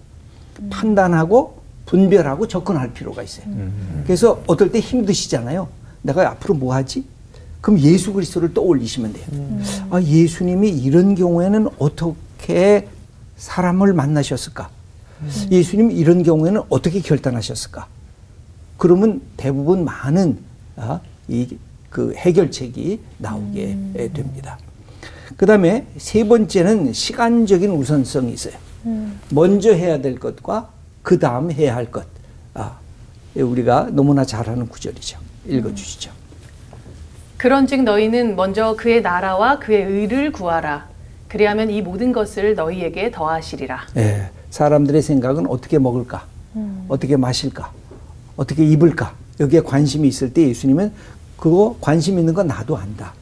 판단하고 0.69 1.57
분별하고 1.85 2.47
접근할 2.47 2.93
필요가 2.93 3.23
있어요. 3.23 3.45
그래서 4.03 4.41
어떨 4.47 4.71
때 4.71 4.79
힘드시잖아요. 4.79 5.67
내가 6.01 6.29
앞으로 6.31 6.53
뭐 6.53 6.73
하지? 6.73 7.05
그럼 7.67 7.81
예수 7.81 8.13
그리스도를 8.13 8.53
떠올리시면 8.53 9.11
돼요. 9.11 9.25
아, 9.89 10.01
예수님이 10.01 10.69
이런 10.69 11.15
경우에는 11.15 11.67
어떻게 11.79 12.87
사람을 13.35 13.91
만나셨을까? 13.91 14.69
예수님 15.51 15.91
이런 15.91 16.23
경우에는 16.23 16.61
어떻게 16.69 17.01
결단하셨을까? 17.01 17.87
그러면 18.77 19.21
대부분 19.35 19.83
많은 19.83 20.37
아, 20.77 21.01
이그 21.27 22.13
해결책이 22.15 23.01
나오게 23.17 23.77
에, 23.95 24.13
됩니다. 24.13 24.57
그 25.35 25.45
다음에 25.45 25.87
세 25.97 26.25
번째는 26.25 26.93
시간적인 26.93 27.69
우선성이 27.69 28.31
있어요. 28.31 28.53
먼저 29.29 29.73
해야 29.73 29.99
될 29.99 30.17
것과 30.17 30.69
그 31.01 31.19
다음 31.19 31.51
해야 31.51 31.75
할 31.75 31.91
것. 31.91 32.05
아, 32.53 32.77
우리가 33.35 33.89
너무나 33.91 34.23
잘하는 34.23 34.69
구절이죠. 34.69 35.19
읽어주시죠. 35.49 36.16
그런즉 37.37 37.83
너희는 37.83 38.35
먼저 38.35 38.75
그의 38.75 39.01
나라와 39.01 39.59
그의 39.59 39.83
의를 39.83 40.31
구하라. 40.31 40.87
그리하면 41.27 41.69
이 41.69 41.81
모든 41.81 42.11
것을 42.11 42.55
너희에게 42.55 43.11
더하시리라. 43.11 43.79
예, 43.97 44.29
사람들의 44.49 45.01
생각은 45.01 45.45
어떻게 45.47 45.77
먹을까, 45.77 46.25
어떻게 46.87 47.15
마실까, 47.15 47.71
어떻게 48.37 48.65
입을까 48.65 49.13
여기에 49.39 49.61
관심이 49.61 50.07
있을 50.07 50.33
때 50.33 50.47
예수님은 50.47 50.91
그거 51.37 51.77
관심 51.79 52.17
있는 52.17 52.33
건 52.33 52.47
나도 52.47 52.75
안다. 52.75 53.13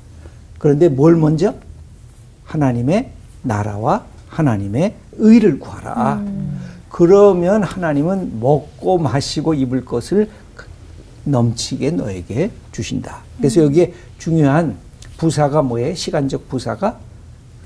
그런데 0.60 0.88
뭘 0.88 1.16
먼저 1.18 1.56
하나님의 2.46 3.10
나라와 3.42 4.06
하나님의 4.30 4.94
의를 5.18 5.60
구하라. 5.60 6.24
그러면 6.90 7.64
하나님은 7.64 8.40
먹고 8.40 8.98
마시고 8.98 9.54
입을 9.56 9.84
것을 9.84 10.30
넘치게 11.26 11.92
너에게 11.92 12.52
주신다. 12.72 13.24
그래서 13.38 13.62
여기에 13.64 13.94
중요한 14.18 14.76
부사가 15.18 15.62
뭐예요? 15.62 15.96
시간적 15.96 16.48
부사가 16.50 17.00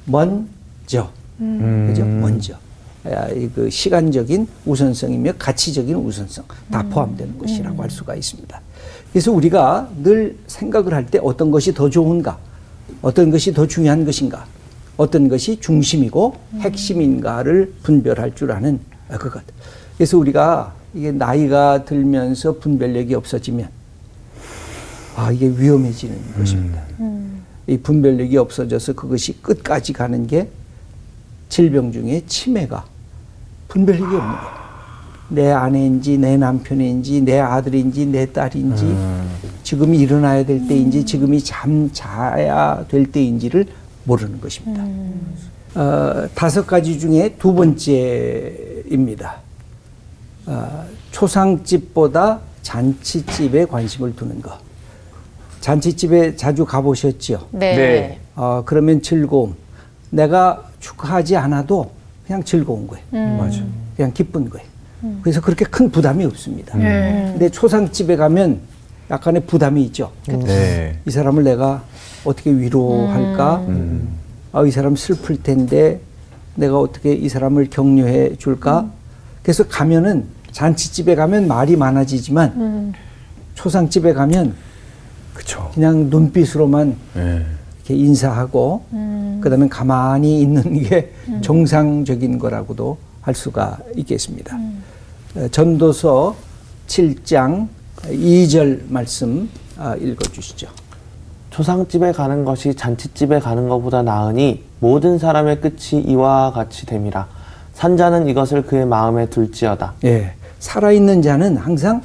먼저. 0.06 1.12
그죠? 1.38 2.06
먼저. 2.06 2.56
아, 3.06 3.30
이그 3.30 3.70
시간적인 3.70 4.48
우선성이며 4.66 5.34
가치적인 5.38 5.96
우선성 5.96 6.44
다 6.70 6.84
포함되는 6.84 7.38
것이라고 7.40 7.82
할 7.82 7.90
수가 7.90 8.16
있습니다. 8.16 8.62
그래서 9.12 9.32
우리가 9.32 9.90
늘 10.04 10.38
생각을 10.48 10.94
할 10.94 11.06
때 11.06 11.20
어떤 11.24 11.50
것이 11.50 11.74
더 11.74 11.90
좋은가, 11.90 12.38
어떤 13.02 13.32
것이 13.32 13.54
더 13.54 13.66
중요한 13.66 14.04
것인가, 14.06 14.46
어떤 14.98 15.30
것이 15.30 15.60
중심이고 15.60 16.36
핵심인가를 16.60 17.74
분별할 17.84 18.36
줄 18.36 18.52
아는 18.52 18.80
그것. 19.08 19.42
그래서 19.98 20.18
우리가 20.18 20.74
이게 20.94 21.12
나이가 21.12 21.86
들면서 21.86 22.58
분별력이 22.58 23.14
없어지면 23.16 23.70
아 25.16 25.32
이게 25.32 25.48
위험해지는 25.48 26.16
것입니다. 26.38 26.82
이 27.68 27.78
분별력이 27.78 28.38
없어져서 28.38 28.94
그것이 28.94 29.42
끝까지 29.42 29.94
가는 29.94 30.26
게 30.26 30.50
질병 31.50 31.92
중에 31.92 32.24
치매가 32.26 32.86
분별력이 33.68 34.16
없는 34.16 34.20
거예요. 34.20 34.60
내 35.32 35.52
아내인지 35.52 36.18
내 36.18 36.38
남편인지 36.38 37.22
내 37.22 37.40
아들인지 37.40 38.08
내 38.08 38.26
딸인지 38.32 38.96
지금이 39.62 40.00
일어나야 40.00 40.44
될 40.44 40.68
때인지 40.68 41.06
지금이 41.06 41.44
잠 41.44 41.92
자야 41.94 42.86
될 42.88 43.12
때인지를 43.12 43.68
모르는 44.06 44.42
것입니다. 44.42 44.84
어, 45.76 46.28
다섯 46.34 46.66
가지 46.66 46.98
중에 46.98 47.36
두 47.38 47.54
번째입니다. 47.54 49.38
어, 50.50 50.84
초상집보다 51.12 52.40
잔치집에 52.64 53.66
관심을 53.66 54.16
두는 54.16 54.42
것. 54.42 54.58
잔치집에 55.62 56.36
자주 56.36 56.66
가보셨죠? 56.66 57.48
네. 57.52 57.76
네. 57.76 58.20
어, 58.36 58.64
그러면 58.66 59.02
즐거움. 59.02 59.56
내가 60.10 60.64
축하하지 60.80 61.38
않아도 61.38 61.92
그냥 62.26 62.44
즐거운 62.44 62.88
거예요. 62.88 63.38
맞아. 63.38 63.62
그냥 63.96 64.12
기쁜 64.12 64.50
거예요. 64.50 64.68
그래서 65.22 65.40
그렇게 65.40 65.66
큰 65.66 65.92
부담이 65.92 66.26
없습니다. 66.26 66.78
네. 66.78 67.30
근데 67.32 67.50
초상집에 67.50 68.16
가면 68.16 68.60
약간의 69.12 69.46
부담이 69.46 69.84
있죠. 69.86 70.12
네. 70.28 70.98
이 71.06 71.12
사람을 71.12 71.44
내가 71.44 71.84
어떻게 72.26 72.52
위로할까? 72.52 73.66
아, 74.52 74.64
이 74.66 74.72
사람 74.72 74.96
슬플 74.96 75.44
텐데 75.44 76.02
내가 76.56 76.80
어떻게 76.80 77.14
이 77.14 77.30
사람을 77.30 77.70
격려해 77.70 78.38
줄까? 78.38 78.90
그래서 79.44 79.68
가면은 79.68 80.26
잔치집에 80.52 81.16
가면 81.16 81.48
말이 81.48 81.76
많아지지만 81.76 82.94
초상집에 83.56 84.14
가면 84.14 84.56
그쵸. 85.34 85.70
그냥 85.74 86.10
눈빛으로만 86.10 86.96
네. 87.14 87.46
이렇게 87.78 87.96
인사하고 87.96 88.84
그다음에 89.42 89.68
가만히 89.68 90.42
있는 90.42 90.84
게 90.84 91.14
정상적인 91.42 92.40
거라고도 92.40 92.98
할 93.22 93.36
수가 93.36 93.78
있겠습니다. 93.96 94.58
어, 95.36 95.48
전도서 95.52 96.36
7장 96.88 97.68
2절 98.04 98.82
말씀 98.90 99.50
아, 99.78 99.96
읽어주시죠. 99.96 100.68
초상집에 101.52 102.12
가는 102.12 102.46
것이 102.46 102.74
잔치집에 102.76 103.40
가는 103.40 103.70
것보다 103.70 104.02
나으니 104.02 104.64
모든 104.80 105.18
사람의 105.18 105.62
끝이 105.62 106.02
이와 106.08 106.52
같이 106.54 106.86
됨이라 106.86 107.28
산자는 107.74 108.28
이것을 108.28 108.64
그의 108.64 108.86
마음에 108.86 109.30
둘지어다 109.30 109.94
예, 110.06 110.34
살아있는 110.60 111.22
자는 111.22 111.58
항상 111.58 112.02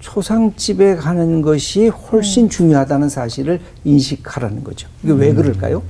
초상집에 0.00 0.96
가는 0.96 1.40
것이 1.40 1.88
훨씬 1.88 2.48
중요하다는 2.48 3.08
사실을 3.08 3.60
인식하라는 3.84 4.62
거죠. 4.62 4.88
이게 5.02 5.12
왜 5.12 5.32
그럴까요? 5.32 5.82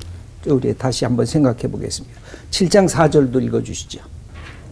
우리 0.46 0.76
다시 0.76 1.04
한번 1.04 1.26
생각해 1.26 1.62
보겠습니다. 1.62 2.20
7장 2.50 2.88
4절도 2.88 3.42
읽어 3.42 3.62
주시죠. 3.62 4.00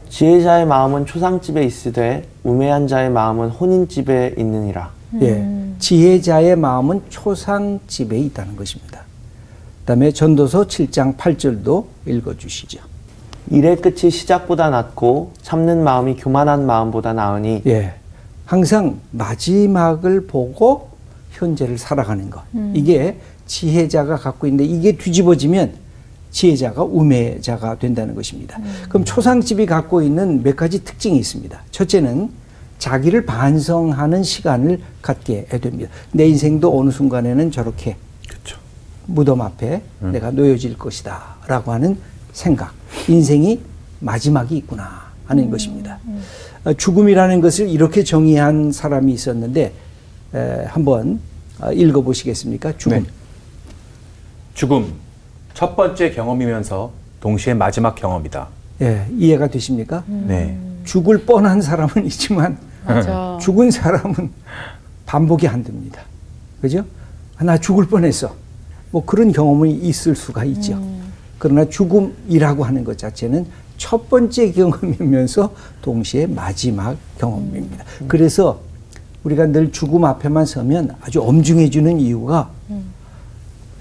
지혜자의 0.08 0.66
마음은 0.66 1.06
초상집에 1.06 1.64
있으되 1.64 2.28
우매한 2.44 2.86
자의 2.86 3.10
마음은 3.10 3.48
혼인집에 3.48 4.34
있느니라 4.36 4.92
예, 5.22 5.46
지혜자의 5.78 6.56
마음은 6.56 7.02
초상집에 7.08 8.18
있다는 8.18 8.54
것입니다. 8.54 9.02
그다음에 9.80 10.12
전도서 10.12 10.66
7장 10.66 11.16
8절도 11.16 11.86
읽어 12.06 12.36
주시죠. 12.36 12.91
일의 13.50 13.76
끝이 13.76 14.10
시작보다 14.10 14.70
낫고 14.70 15.32
참는 15.42 15.82
마음이 15.84 16.16
교만한 16.16 16.64
마음보다 16.66 17.12
나으니 17.12 17.62
예, 17.66 17.94
항상 18.46 19.00
마지막을 19.10 20.26
보고 20.26 20.90
현재를 21.32 21.78
살아가는 21.78 22.30
것. 22.30 22.42
이게 22.74 23.18
지혜자가 23.46 24.16
갖고 24.16 24.46
있는데 24.46 24.64
이게 24.64 24.92
뒤집어지면 24.96 25.72
지혜자가 26.30 26.82
우매자가 26.82 27.78
된다는 27.78 28.14
것입니다. 28.14 28.58
그럼 28.88 29.04
초상집이 29.04 29.66
갖고 29.66 30.02
있는 30.02 30.42
몇 30.42 30.56
가지 30.56 30.84
특징이 30.84 31.18
있습니다. 31.18 31.60
첫째는 31.70 32.30
자기를 32.78 33.26
반성하는 33.26 34.22
시간을 34.22 34.80
갖게 35.02 35.44
됩니다. 35.46 35.90
내 36.10 36.26
인생도 36.26 36.78
어느 36.78 36.90
순간에는 36.90 37.50
저렇게 37.50 37.96
그쵸. 38.28 38.58
무덤 39.06 39.40
앞에 39.40 39.82
내가 40.00 40.30
놓여질 40.30 40.78
것이다 40.78 41.36
라고 41.46 41.72
하는 41.72 41.98
생각 42.32 42.72
인생이 43.08 43.60
마지막이 44.00 44.56
있구나 44.56 45.02
하는 45.26 45.50
것입니다 45.50 45.98
어, 46.64 46.72
죽음이라는 46.72 47.40
것을 47.40 47.68
이렇게 47.68 48.04
정의한 48.04 48.72
사람이 48.72 49.12
있었는데 49.12 49.72
에, 50.34 50.64
한번 50.66 51.20
어, 51.60 51.72
읽어보시겠습니까 51.72 52.76
죽음 52.78 53.02
네. 53.02 53.10
죽음. 54.54 54.92
첫 55.54 55.76
번째 55.76 56.10
경험이면서 56.12 56.92
동시에 57.20 57.54
마지막 57.54 57.94
경험이다. 57.94 58.48
예, 58.82 59.06
이해가 59.16 59.46
되십니까 59.48 60.02
네. 60.06 60.58
죽을 60.84 61.24
뻔한 61.24 61.60
사람은 61.62 62.04
있지만 62.06 62.58
맞아. 62.84 63.38
죽은 63.40 63.70
사람은 63.70 64.30
반복이 65.06 65.46
안 65.46 65.62
됩니다 65.62 66.02
그죠 66.60 66.84
아, 67.36 67.44
나 67.44 67.56
죽을 67.58 67.86
뻔했어 67.86 68.34
뭐 68.90 69.04
그런 69.04 69.30
경험이 69.30 69.72
있을 69.72 70.16
수가 70.16 70.44
있죠 70.44 70.82
그러나 71.42 71.64
죽음이라고 71.64 72.62
하는 72.62 72.84
것 72.84 72.96
자체는 72.96 73.46
첫 73.76 74.08
번째 74.08 74.52
경험이면서 74.52 75.52
동시에 75.82 76.28
마지막 76.28 76.96
경험입니다. 77.18 77.84
그래서 78.06 78.60
우리가 79.24 79.46
늘 79.46 79.72
죽음 79.72 80.04
앞에만 80.04 80.46
서면 80.46 80.94
아주 81.00 81.20
엄중해지는 81.20 81.98
이유가 81.98 82.48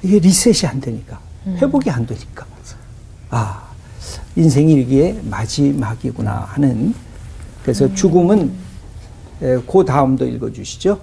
이게 0.02 0.18
리셋이 0.18 0.68
안 0.68 0.82
되니까 0.82 1.20
회복이 1.46 1.92
안 1.92 2.08
되니까 2.08 2.48
아 3.30 3.70
인생이 4.36 4.82
이게 4.82 5.22
마지막이구나 5.30 6.32
하는 6.32 6.96
그래서 7.62 7.94
죽음은 7.94 8.52
에, 9.44 9.58
그 9.72 9.86
다음도 9.86 10.26
읽어주시죠. 10.26 11.00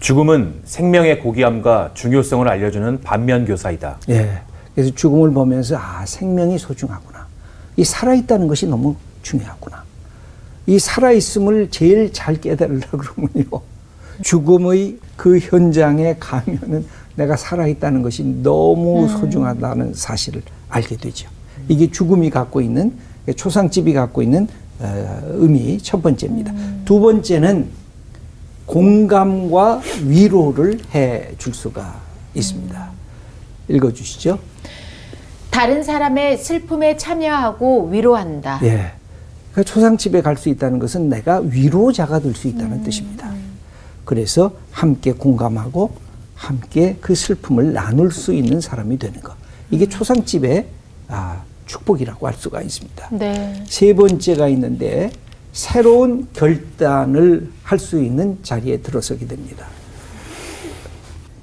죽음은 0.00 0.60
생명의 0.64 1.20
고귀함과 1.20 1.92
중요성을 1.94 2.46
알려주는 2.46 3.00
반면 3.00 3.46
교사이다. 3.46 4.00
예. 4.10 4.42
그래서 4.74 4.92
죽음을 4.94 5.30
보면서 5.32 5.76
아 5.76 6.04
생명이 6.06 6.58
소중하구나. 6.58 7.26
이 7.76 7.84
살아있다는 7.84 8.48
것이 8.48 8.66
너무 8.66 8.96
중요하구나. 9.22 9.84
이 10.66 10.78
살아있음을 10.78 11.70
제일 11.70 12.12
잘 12.12 12.40
깨달으려 12.40 12.86
그러면요. 12.90 13.60
죽음의 14.22 14.98
그 15.16 15.38
현장에 15.38 16.16
가면은 16.18 16.86
내가 17.16 17.36
살아있다는 17.36 18.02
것이 18.02 18.24
너무 18.42 19.08
소중하다는 19.08 19.94
사실을 19.94 20.42
알게 20.68 20.96
되죠. 20.96 21.28
이게 21.68 21.90
죽음이 21.90 22.30
갖고 22.30 22.60
있는 22.60 22.92
초상집이 23.36 23.92
갖고 23.94 24.22
있는 24.22 24.48
어, 24.80 25.20
의미 25.26 25.78
첫 25.80 26.02
번째입니다. 26.02 26.52
두 26.84 26.98
번째는 27.00 27.68
공감과 28.66 29.80
위로를 30.04 30.80
해 30.94 31.34
줄 31.38 31.54
수가 31.54 32.00
있습니다. 32.34 32.90
읽어 33.68 33.92
주시죠. 33.92 34.38
다른 35.54 35.84
사람의 35.84 36.38
슬픔에 36.38 36.96
참여하고 36.96 37.86
위로한다. 37.90 38.58
예. 38.64 38.90
그러니까 39.52 39.62
초상집에 39.72 40.20
갈 40.20 40.36
수 40.36 40.48
있다는 40.48 40.80
것은 40.80 41.08
내가 41.08 41.38
위로자가 41.38 42.18
될 42.18 42.34
수 42.34 42.48
있다는 42.48 42.82
뜻입니다. 42.82 43.32
그래서 44.04 44.50
함께 44.72 45.12
공감하고 45.12 45.92
함께 46.34 46.96
그 47.00 47.14
슬픔을 47.14 47.72
나눌 47.72 48.10
수 48.10 48.34
있는 48.34 48.60
사람이 48.60 48.98
되는 48.98 49.20
것. 49.20 49.32
이게 49.70 49.88
초상집의 49.88 50.66
아, 51.06 51.42
축복이라고 51.66 52.26
할 52.26 52.34
수가 52.34 52.60
있습니다. 52.60 53.08
네. 53.12 53.62
세 53.68 53.94
번째가 53.94 54.48
있는데 54.48 55.12
새로운 55.52 56.26
결단을 56.32 57.48
할 57.62 57.78
수 57.78 58.02
있는 58.02 58.38
자리에 58.42 58.78
들어서게 58.78 59.28
됩니다. 59.28 59.66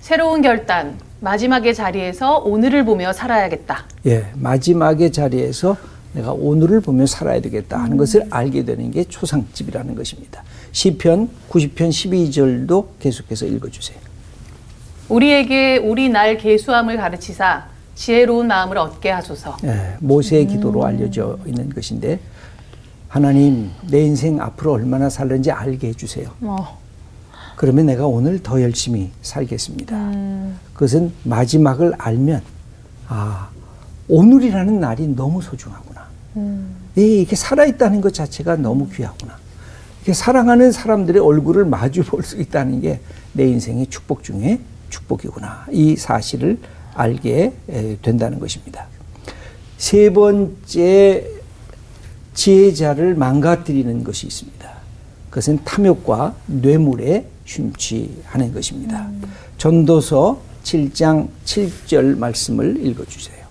새로운 0.02 0.42
결단. 0.42 1.00
마지막의 1.22 1.76
자리에서 1.76 2.40
오늘을 2.40 2.84
보며 2.84 3.14
살아야겠다. 3.14 3.86
예, 4.08 4.26
마지막의 4.36 5.12
자리에서 5.12 5.78
내가 6.14 6.34
오늘을 6.34 6.82
보며 6.82 7.06
살아야 7.06 7.40
되겠다 7.40 7.78
하는 7.78 7.96
것을 7.96 8.26
알게 8.30 8.66
되는 8.66 8.92
게 8.92 9.04
초상집이라는 9.06 9.96
것입니다. 9.96 10.44
시편 10.72 11.30
90편 11.50 11.90
12절도 11.90 12.86
계속해서 13.00 13.46
읽어주세요. 13.46 13.98
우리에게 15.10 15.78
우리 15.78 16.10
날 16.10 16.38
계수함을 16.38 16.98
가르치사 16.98 17.68
지혜로운 17.94 18.48
마음을 18.48 18.78
얻게 18.80 19.12
하소서. 19.12 19.58
예, 19.64 19.96
모세의 20.00 20.48
기도로 20.48 20.86
알려져 20.86 21.38
있는 21.46 21.70
것인데 21.70 22.20
하나님 23.08 23.70
내 23.90 24.02
인생 24.02 24.42
앞으로 24.42 24.74
얼마나 24.74 25.10
살는지 25.10 25.52
알게 25.52 25.90
해주세요. 25.90 26.30
어. 26.42 26.82
그러면 27.62 27.86
내가 27.86 28.08
오늘 28.08 28.42
더 28.42 28.60
열심히 28.60 29.12
살겠습니다. 29.22 30.12
그것은 30.74 31.12
마지막을 31.24 31.94
알면 31.96 32.42
아 33.08 33.50
오늘이라는 34.08 34.80
날이 34.80 35.08
너무 35.10 35.44
소중하구나. 35.44 36.08
예, 36.98 37.22
이게 37.22 37.36
살아있다는 37.36 38.02
것 38.02 38.16
자체가 38.16 38.56
너무 38.56 38.90
귀하구나. 38.90 39.38
이렇게 40.00 40.14
사랑하는 40.14 40.72
사람들의 40.72 41.22
얼굴을 41.22 41.66
마주 41.66 42.04
볼 42.04 42.24
수 42.24 42.42
있다는 42.42 42.82
게 42.82 43.00
내 43.34 43.48
인생의 43.48 43.88
축복 43.92 44.24
중에 44.24 44.60
축복이구나. 44.90 45.68
이 45.72 45.96
사실을 45.96 46.58
알게 46.96 47.54
에, 47.70 47.98
된다는 48.02 48.40
것입니다. 48.40 48.88
세 49.78 50.10
번째 50.10 51.28
지혜자를 52.34 53.14
망가뜨리는 53.14 54.04
것이 54.04 54.26
있습니다. 54.26 54.72
그것은 55.30 55.60
탐욕과 55.64 56.34
뇌물에 56.48 57.28
심취하는 57.46 58.54
것입니다. 58.54 59.10
전도서 59.58 60.40
7장 60.64 61.30
7절 61.46 62.18
말씀을 62.18 62.86
읽어주세요. 62.86 63.42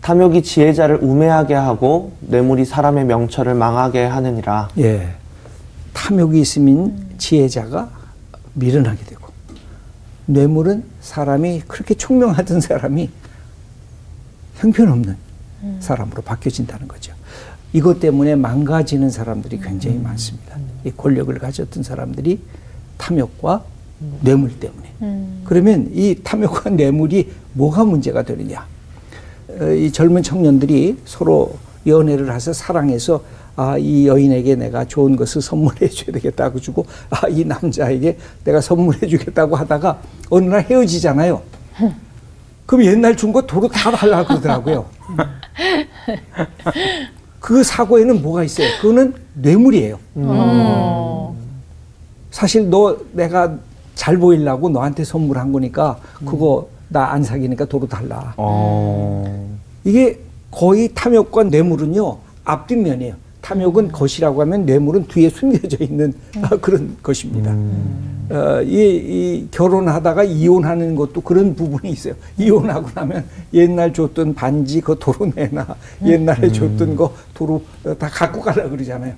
탐욕이 0.00 0.42
지혜자를 0.42 0.98
우매하게 1.02 1.54
하고 1.54 2.12
뇌물이 2.20 2.64
사람의 2.64 3.06
명철을 3.06 3.54
망하게 3.54 4.04
하느니라. 4.04 4.68
예. 4.78 5.14
탐욕이 5.92 6.40
있으면 6.40 7.06
지혜자가 7.18 7.90
미련하게 8.54 9.04
되고 9.04 9.26
뇌물은 10.26 10.84
사람이 11.00 11.62
그렇게 11.66 11.94
총명하던 11.94 12.60
사람이 12.60 13.10
형편없는 14.56 15.16
사람으로 15.80 16.22
바뀌어진다는 16.22 16.88
거죠. 16.88 17.12
이것 17.72 18.00
때문에 18.00 18.36
망가지는 18.36 19.10
사람들이 19.10 19.60
굉장히 19.60 19.98
많습니다. 19.98 20.56
이 20.84 20.90
권력을 20.96 21.36
가졌던 21.38 21.82
사람들이 21.82 22.40
탐욕과 22.98 23.62
뇌물 24.22 24.58
때문에. 24.58 24.92
그러면 25.44 25.90
이 25.94 26.16
탐욕과 26.22 26.70
뇌물이 26.70 27.30
뭐가 27.54 27.84
문제가 27.84 28.22
되느냐? 28.22 28.66
어, 29.60 29.70
이 29.72 29.90
젊은 29.92 30.22
청년들이 30.22 30.98
서로 31.04 31.56
연애를 31.86 32.34
해서 32.34 32.52
사랑해서 32.52 33.22
아, 33.54 33.78
이 33.78 34.06
여인에게 34.06 34.54
내가 34.56 34.84
좋은 34.84 35.16
것을 35.16 35.40
선물해 35.40 35.88
줘야 35.88 36.12
되겠다고 36.12 36.60
주고 36.60 36.84
아, 37.08 37.26
이 37.28 37.44
남자에게 37.44 38.18
내가 38.44 38.60
선물해 38.60 39.06
주겠다고 39.06 39.56
하다가 39.56 40.00
어느 40.28 40.44
날 40.46 40.62
헤어지잖아요. 40.68 41.40
그럼 42.66 42.84
옛날 42.84 43.16
준 43.16 43.32
거 43.32 43.40
도로 43.42 43.68
다 43.68 43.90
달라고 43.90 44.28
그러더라고요. 44.28 44.84
그 47.40 47.62
사고에는 47.62 48.22
뭐가 48.22 48.42
있어요? 48.44 48.66
그거는 48.80 49.14
뇌물이에요. 49.34 49.98
사실 52.36 52.68
너 52.68 52.94
내가 53.12 53.56
잘 53.94 54.18
보이려고 54.18 54.68
너한테 54.68 55.04
선물한 55.04 55.52
거니까 55.52 55.96
그거 56.26 56.68
나 56.88 57.10
안 57.12 57.24
사귀니까 57.24 57.64
도로 57.64 57.88
달라. 57.88 58.34
어. 58.36 59.56
이게 59.84 60.20
거의 60.50 60.90
탐욕과 60.94 61.44
뇌물은요 61.44 62.18
앞뒷면이에요. 62.44 63.14
탐욕은 63.40 63.90
것이라고 63.90 64.42
하면 64.42 64.66
뇌물은 64.66 65.06
뒤에 65.06 65.30
숨겨져 65.30 65.78
있는 65.82 66.12
아, 66.42 66.50
그런 66.60 66.94
것입니다. 67.02 67.52
어, 68.28 68.60
이, 68.60 68.74
이 68.74 69.48
결혼하다가 69.50 70.24
이혼하는 70.24 70.94
것도 70.94 71.22
그런 71.22 71.54
부분이 71.54 71.90
있어요. 71.90 72.12
이혼하고 72.36 72.90
나면 72.94 73.24
옛날 73.54 73.94
줬던 73.94 74.34
반지 74.34 74.82
그 74.82 74.94
도로 75.00 75.32
내놔. 75.34 75.66
옛날에 76.04 76.52
줬던 76.52 76.96
거 76.96 77.14
도로 77.32 77.62
어, 77.86 77.96
다 77.96 78.10
갖고 78.10 78.42
가라 78.42 78.68
그러잖아요. 78.68 79.14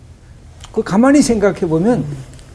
그 0.70 0.84
가만히 0.84 1.20
생각해 1.20 1.60
보면 1.60 2.04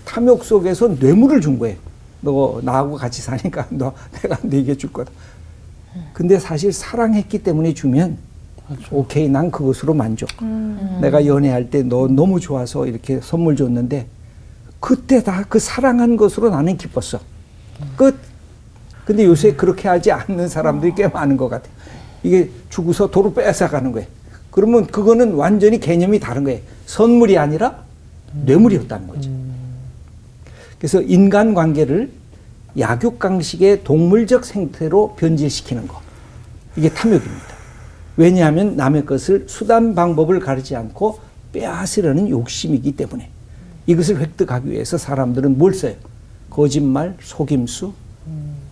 탐욕 0.05 0.43
속에서 0.43 0.87
뇌물을 0.89 1.41
준 1.41 1.59
거예요. 1.59 1.77
너 2.21 2.59
나하고 2.63 2.95
같이 2.95 3.21
사니까 3.21 3.67
너 3.71 3.93
내가 4.21 4.37
네게 4.41 4.75
줄 4.77 4.91
거다. 4.93 5.11
근데 6.13 6.39
사실 6.39 6.71
사랑했기 6.73 7.43
때문에 7.43 7.73
주면 7.73 8.17
오케이 8.91 9.27
난 9.29 9.51
그것으로 9.51 9.93
만족. 9.93 10.29
내가 11.01 11.25
연애할 11.25 11.69
때 11.69 11.83
너 11.83 12.07
너무 12.07 12.39
좋아서 12.39 12.87
이렇게 12.87 13.19
선물 13.21 13.55
줬는데 13.55 14.07
그때 14.79 15.21
다 15.23 15.43
그 15.47 15.59
사랑한 15.59 16.17
것으로 16.17 16.49
나는 16.49 16.77
기뻤어. 16.77 17.19
끝. 17.97 18.15
근데 19.05 19.25
요새 19.25 19.53
그렇게 19.53 19.87
하지 19.89 20.11
않는 20.11 20.47
사람들이 20.47 20.93
꽤 20.95 21.07
많은 21.07 21.35
것 21.35 21.49
같아요. 21.49 21.73
이게 22.23 22.49
주고서 22.69 23.11
도로 23.11 23.33
뺏어가는 23.33 23.91
거예요. 23.91 24.07
그러면 24.49 24.87
그거는 24.87 25.33
완전히 25.33 25.79
개념이 25.79 26.19
다른 26.19 26.43
거예요. 26.45 26.61
선물이 26.85 27.37
아니라 27.37 27.83
뇌물이었다는 28.45 29.07
거죠. 29.07 29.29
그래서 30.83 31.01
인간 31.01 31.53
관계를 31.53 32.11
약육강식의 32.77 33.85
동물적 33.85 34.43
생태로 34.43 35.15
변질시키는 35.15 35.87
거. 35.87 36.01
이게 36.75 36.89
탐욕입니다. 36.89 37.55
왜냐하면 38.17 38.75
남의 38.75 39.05
것을 39.05 39.45
수단 39.47 39.95
방법을 39.95 40.41
가르지 40.41 40.75
않고 40.75 41.21
빼앗으려는 41.53 42.27
욕심이기 42.27 42.97
때문에 42.97 43.29
이것을 43.87 44.19
획득하기 44.19 44.69
위해서 44.69 44.97
사람들은 44.97 45.57
뭘 45.57 45.73
써요? 45.73 45.95
거짓말, 46.49 47.15
속임수 47.21 47.93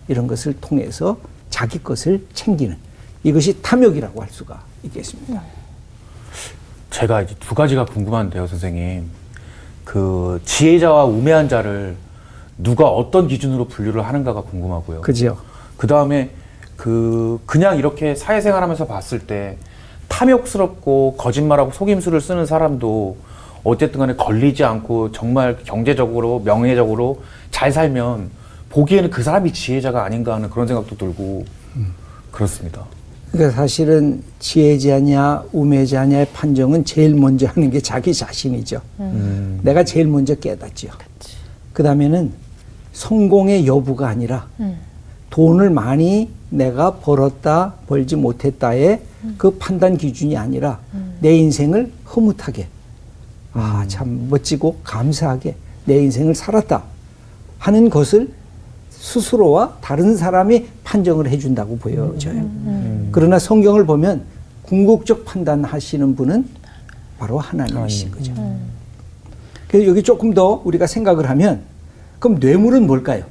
이런 0.06 0.26
것을 0.26 0.52
통해서 0.60 1.18
자기 1.48 1.82
것을 1.82 2.26
챙기는 2.34 2.76
이것이 3.24 3.62
탐욕이라고 3.62 4.20
할 4.20 4.28
수가 4.28 4.62
있겠습니다. 4.82 5.42
제가 6.90 7.22
이제 7.22 7.34
두 7.40 7.54
가지가 7.54 7.86
궁금한데요, 7.86 8.46
선생님. 8.48 9.21
그 9.84 10.40
지혜자와 10.44 11.04
우매한 11.04 11.48
자를 11.48 11.96
누가 12.58 12.88
어떤 12.88 13.28
기준으로 13.28 13.66
분류를 13.66 14.06
하는가가 14.06 14.42
궁금하고요. 14.42 15.00
그죠? 15.00 15.38
그 15.76 15.86
다음에 15.86 16.30
그 16.76 17.40
그냥 17.46 17.76
이렇게 17.76 18.14
사회생활하면서 18.14 18.86
봤을 18.86 19.20
때 19.20 19.56
탐욕스럽고 20.08 21.16
거짓말하고 21.16 21.72
속임수를 21.72 22.20
쓰는 22.20 22.46
사람도 22.46 23.16
어쨌든 23.64 24.00
간에 24.00 24.14
걸리지 24.14 24.64
않고 24.64 25.12
정말 25.12 25.58
경제적으로 25.64 26.40
명예적으로 26.44 27.22
잘 27.50 27.72
살면 27.72 28.30
보기에는 28.70 29.10
그 29.10 29.22
사람이 29.22 29.52
지혜자가 29.52 30.04
아닌가 30.04 30.34
하는 30.34 30.50
그런 30.50 30.66
생각도 30.66 30.96
들고 30.96 31.44
그렇습니다. 32.30 32.84
그러니까 33.32 33.56
사실은 33.56 34.22
지혜자냐 34.40 35.44
우매자냐의 35.52 36.26
판정은 36.34 36.84
제일 36.84 37.14
먼저 37.14 37.46
하는 37.46 37.70
게 37.70 37.80
자기 37.80 38.12
자신이죠. 38.12 38.80
음. 39.00 39.58
내가 39.62 39.84
제일 39.84 40.06
먼저 40.06 40.34
깨닫죠. 40.34 40.88
그 41.72 41.82
다음에는 41.82 42.30
성공의 42.92 43.66
여부가 43.66 44.08
아니라 44.08 44.46
돈을 45.30 45.70
많이 45.70 46.28
내가 46.50 46.96
벌었다 46.96 47.72
벌지 47.86 48.16
못했다의 48.16 49.00
그 49.38 49.52
판단 49.52 49.96
기준이 49.96 50.36
아니라 50.36 50.78
내 51.20 51.34
인생을 51.36 51.90
흐뭇하게 52.04 52.66
아 53.54 53.84
참 53.88 54.26
멋지고 54.28 54.76
감사하게 54.84 55.56
내 55.86 55.96
인생을 56.02 56.34
살았다 56.34 56.82
하는 57.58 57.88
것을 57.88 58.28
스스로와 58.90 59.78
다른 59.80 60.16
사람이 60.16 60.66
판정을 60.84 61.28
해준다고 61.28 61.78
보여져요. 61.78 62.48
그러나 63.12 63.38
성경을 63.38 63.86
보면 63.86 64.22
궁극적 64.62 65.24
판단하시는 65.24 66.16
분은 66.16 66.46
바로 67.18 67.38
하나님이신 67.38 68.10
거죠. 68.10 68.32
그래서 69.68 69.86
여기 69.86 70.02
조금 70.02 70.34
더 70.34 70.60
우리가 70.64 70.86
생각을 70.86 71.28
하면 71.30 71.60
그럼 72.18 72.38
뇌물은 72.40 72.86
뭘까요? 72.86 73.24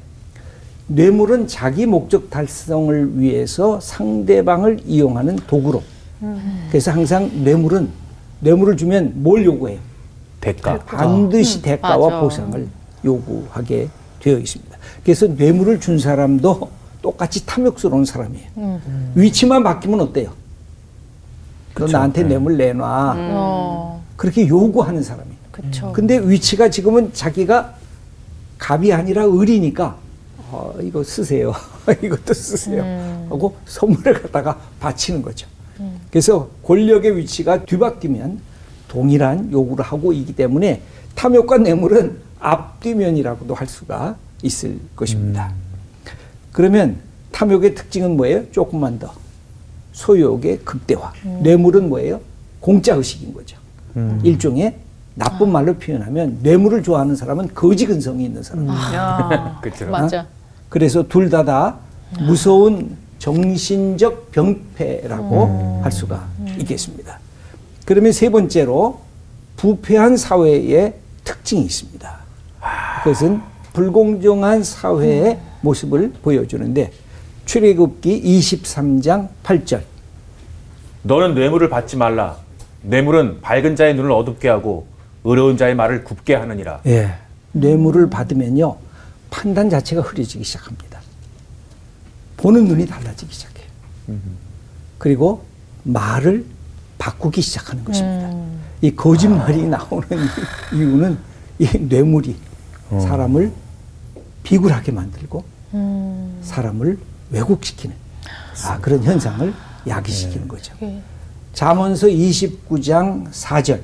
뇌물은 0.87 1.47
자기 1.47 1.85
목적 1.85 2.29
달성을 2.29 3.19
위해서 3.19 3.79
상대방을 3.79 4.81
이용하는 4.85 5.37
도구로. 5.47 5.81
그래서 6.69 6.91
항상 6.91 7.29
뇌물은 7.43 7.89
뇌물을 8.41 8.77
주면 8.77 9.13
뭘 9.15 9.45
요구해요? 9.45 9.79
대가. 10.41 10.79
반드시 10.79 11.59
음, 11.59 11.61
대가와 11.61 12.07
맞아. 12.09 12.19
보상을 12.21 12.67
요구하게 13.05 13.89
되어 14.19 14.37
있습니다. 14.37 14.77
그래서 15.03 15.27
뇌물을 15.27 15.79
준 15.79 15.99
사람도 15.99 16.69
똑같이 17.01 17.45
탐욕스러운 17.45 18.05
사람이에요. 18.05 18.47
음. 18.57 19.11
위치만 19.15 19.63
바뀌면 19.63 19.99
어때요? 20.01 20.31
너. 21.75 21.87
나한테 21.87 22.23
네. 22.23 22.29
뇌물 22.29 22.57
내놔. 22.57 23.15
어, 23.17 24.03
그렇게 24.15 24.47
요구하는 24.47 25.01
사람이에요. 25.01 25.37
그쵸. 25.51 25.91
근데 25.93 26.17
위치가 26.19 26.69
지금은 26.69 27.13
자기가 27.13 27.75
갑이 28.57 28.93
아니라 28.93 29.25
을이니까 29.27 29.97
어, 30.51 30.73
이거 30.81 31.03
쓰세요. 31.03 31.53
이것도 32.03 32.33
쓰세요. 32.33 32.83
하고 33.29 33.55
선물을 33.65 34.21
갖다가 34.21 34.59
바치는 34.79 35.21
거죠. 35.21 35.47
그래서 36.11 36.49
권력의 36.63 37.17
위치가 37.17 37.63
뒤바뀌면 37.65 38.39
동일한 38.87 39.51
요구를 39.51 39.83
하고 39.83 40.13
있기 40.13 40.35
때문에 40.35 40.81
탐욕과 41.15 41.59
뇌물은 41.59 42.17
앞뒤면이라고도 42.39 43.55
할 43.55 43.67
수가 43.67 44.17
있을 44.43 44.77
것입니다. 44.95 45.53
그러면 46.51 46.97
탐욕의 47.31 47.75
특징은 47.75 48.17
뭐예요? 48.17 48.49
조금만 48.51 48.99
더 48.99 49.13
소욕의 49.93 50.59
극대화. 50.59 51.13
뇌물은 51.41 51.89
뭐예요? 51.89 52.19
공짜 52.59 52.93
의식인 52.95 53.33
거죠. 53.33 53.57
일종의 54.23 54.75
나쁜 55.15 55.51
말로 55.51 55.73
표현하면 55.75 56.39
뇌물을 56.41 56.83
좋아하는 56.83 57.15
사람은 57.15 57.49
거지 57.53 57.85
근성이 57.85 58.25
있는 58.25 58.43
사람. 58.43 58.67
야. 58.69 59.59
그렇죠. 59.63 59.87
맞아. 59.89 60.27
그래서 60.69 61.07
둘다다 61.07 61.77
무서운 62.19 62.95
정신적 63.19 64.31
병폐라고 64.31 65.81
할 65.83 65.91
수가 65.91 66.27
있겠습니다. 66.59 67.19
그러면 67.85 68.11
세 68.11 68.29
번째로 68.29 69.01
부패한 69.57 70.17
사회의 70.17 70.95
특징이 71.23 71.61
있습니다. 71.63 72.19
그것은 73.03 73.41
불공정한 73.73 74.63
사회의 74.63 75.39
모습을 75.61 76.11
보여주는데 76.21 76.91
출애굽기 77.45 78.21
23장 78.23 79.29
8절 79.43 79.81
너는 81.03 81.33
뇌물을 81.33 81.69
받지 81.69 81.97
말라. 81.97 82.37
뇌물은 82.83 83.41
밝은 83.41 83.75
자의 83.75 83.95
눈을 83.95 84.11
어둡게 84.11 84.47
하고 84.49 84.87
어려운 85.23 85.57
자의 85.57 85.75
말을 85.75 86.03
굽게 86.03 86.35
하느니라. 86.35 86.81
예. 86.85 87.13
뇌물을 87.53 88.09
받으면요 88.09 88.77
판단 89.29 89.69
자체가 89.69 90.01
흐려지기 90.01 90.43
시작합니다. 90.43 90.99
보는 92.37 92.65
눈이 92.65 92.85
달라지기 92.87 93.33
시작해요. 93.33 93.67
그리고 94.97 95.43
말을 95.83 96.45
바꾸기 96.97 97.41
시작하는 97.41 97.83
것입니다. 97.83 98.31
이 98.81 98.95
거짓말이 98.95 99.63
나오는 99.67 100.07
이유는 100.73 101.17
이 101.59 101.67
뇌물이 101.77 102.35
사람을 102.89 103.51
비굴하게 104.43 104.91
만들고 104.91 105.43
사람을 106.41 106.97
왜곡시키는 107.31 107.95
아, 108.65 108.77
그런 108.79 109.03
현상을 109.03 109.53
야기시키는 109.87 110.47
거죠. 110.47 110.73
잠언서 111.53 112.07
29장 112.07 113.29
4절 113.31 113.81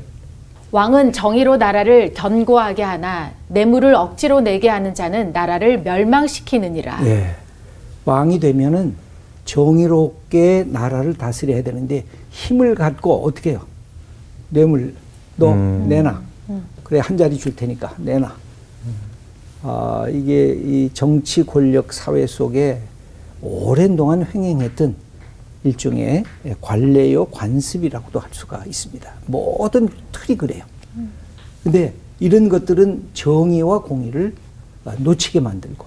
왕은 0.71 1.13
정의로 1.13 1.57
나라를 1.57 2.13
견고하게 2.13 2.83
하나 2.83 3.31
뇌물을 3.47 3.95
억지로 3.95 4.41
내게 4.41 4.67
하는 4.69 4.93
자는 4.93 5.31
나라를 5.31 5.81
멸망시키느니라. 5.81 7.05
예. 7.05 7.35
왕이 8.05 8.39
되면은 8.39 8.95
정의롭게 9.45 10.65
나라를 10.67 11.13
다스려야 11.13 11.63
되는데 11.63 12.03
힘을 12.31 12.75
갖고 12.75 13.25
어떻게 13.25 13.51
해요? 13.51 13.61
뇌물 14.49 14.93
너 15.37 15.55
내놔. 15.55 16.21
그래 16.83 16.99
한 17.01 17.17
자리 17.17 17.37
줄 17.37 17.55
테니까 17.55 17.93
내놔. 17.97 18.35
아, 19.69 20.05
이게 20.09 20.53
이 20.53 20.89
정치 20.93 21.43
권력 21.43 21.91
사회 21.91 22.25
속에 22.25 22.81
오랜 23.41 23.97
동안 23.97 24.25
횡행했던 24.25 24.95
일종의 25.65 26.23
관례요 26.61 27.25
관습이라고도 27.25 28.21
할 28.21 28.29
수가 28.31 28.63
있습니다. 28.65 29.11
모든 29.25 29.89
틀이 30.13 30.37
그래요. 30.37 30.63
근데 31.65 31.93
이런 32.21 32.47
것들은 32.47 33.09
정의와 33.13 33.81
공의를 33.81 34.35
아, 34.85 34.95
놓치게 34.99 35.41
만들고 35.41 35.85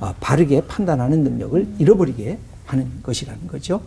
아, 0.00 0.14
바르게 0.20 0.66
판단하는 0.66 1.24
능력을 1.24 1.66
잃어버리게 1.78 2.38
하는 2.66 2.90
것이라는 3.02 3.46
거죠. 3.46 3.80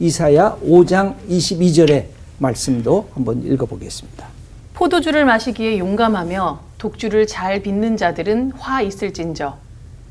이사야 0.00 0.56
5장 0.64 1.16
22절의 1.28 2.06
말씀도 2.38 3.10
한번 3.12 3.44
읽어보겠습니다. 3.44 4.33
포도주를 4.74 5.24
마시기에 5.24 5.78
용감하며 5.78 6.60
독주를 6.78 7.26
잘 7.26 7.62
빚는 7.62 7.96
자들은 7.96 8.52
화 8.56 8.82
있을진저 8.82 9.56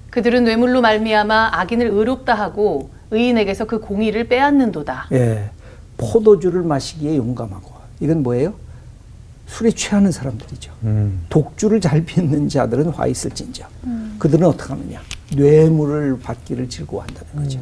그들은 0.10 0.46
뇌물로 0.46 0.82
말미암아 0.82 1.52
악인을 1.54 1.88
의롭다 1.88 2.34
하고 2.34 2.90
의인에게서 3.12 3.66
그 3.66 3.80
공의를 3.80 4.28
빼앗는도다. 4.28 5.08
예, 5.12 5.50
포도주를 5.98 6.64
마시기에 6.64 7.18
용감하고 7.18 7.72
이건 8.00 8.24
뭐예요? 8.24 8.54
술에 9.48 9.72
취하는 9.72 10.12
사람들이죠. 10.12 10.72
독주를 11.30 11.82
잘 11.82 12.06
빚는 12.06 12.48
자들은 12.48 12.90
화 12.90 13.06
있을진저. 13.06 13.66
그들은 14.18 14.48
어떻게 14.48 14.74
하느냐? 14.74 15.02
뇌물을 15.36 16.20
받기를 16.22 16.70
즐거워한다는 16.70 17.28
거죠. 17.36 17.60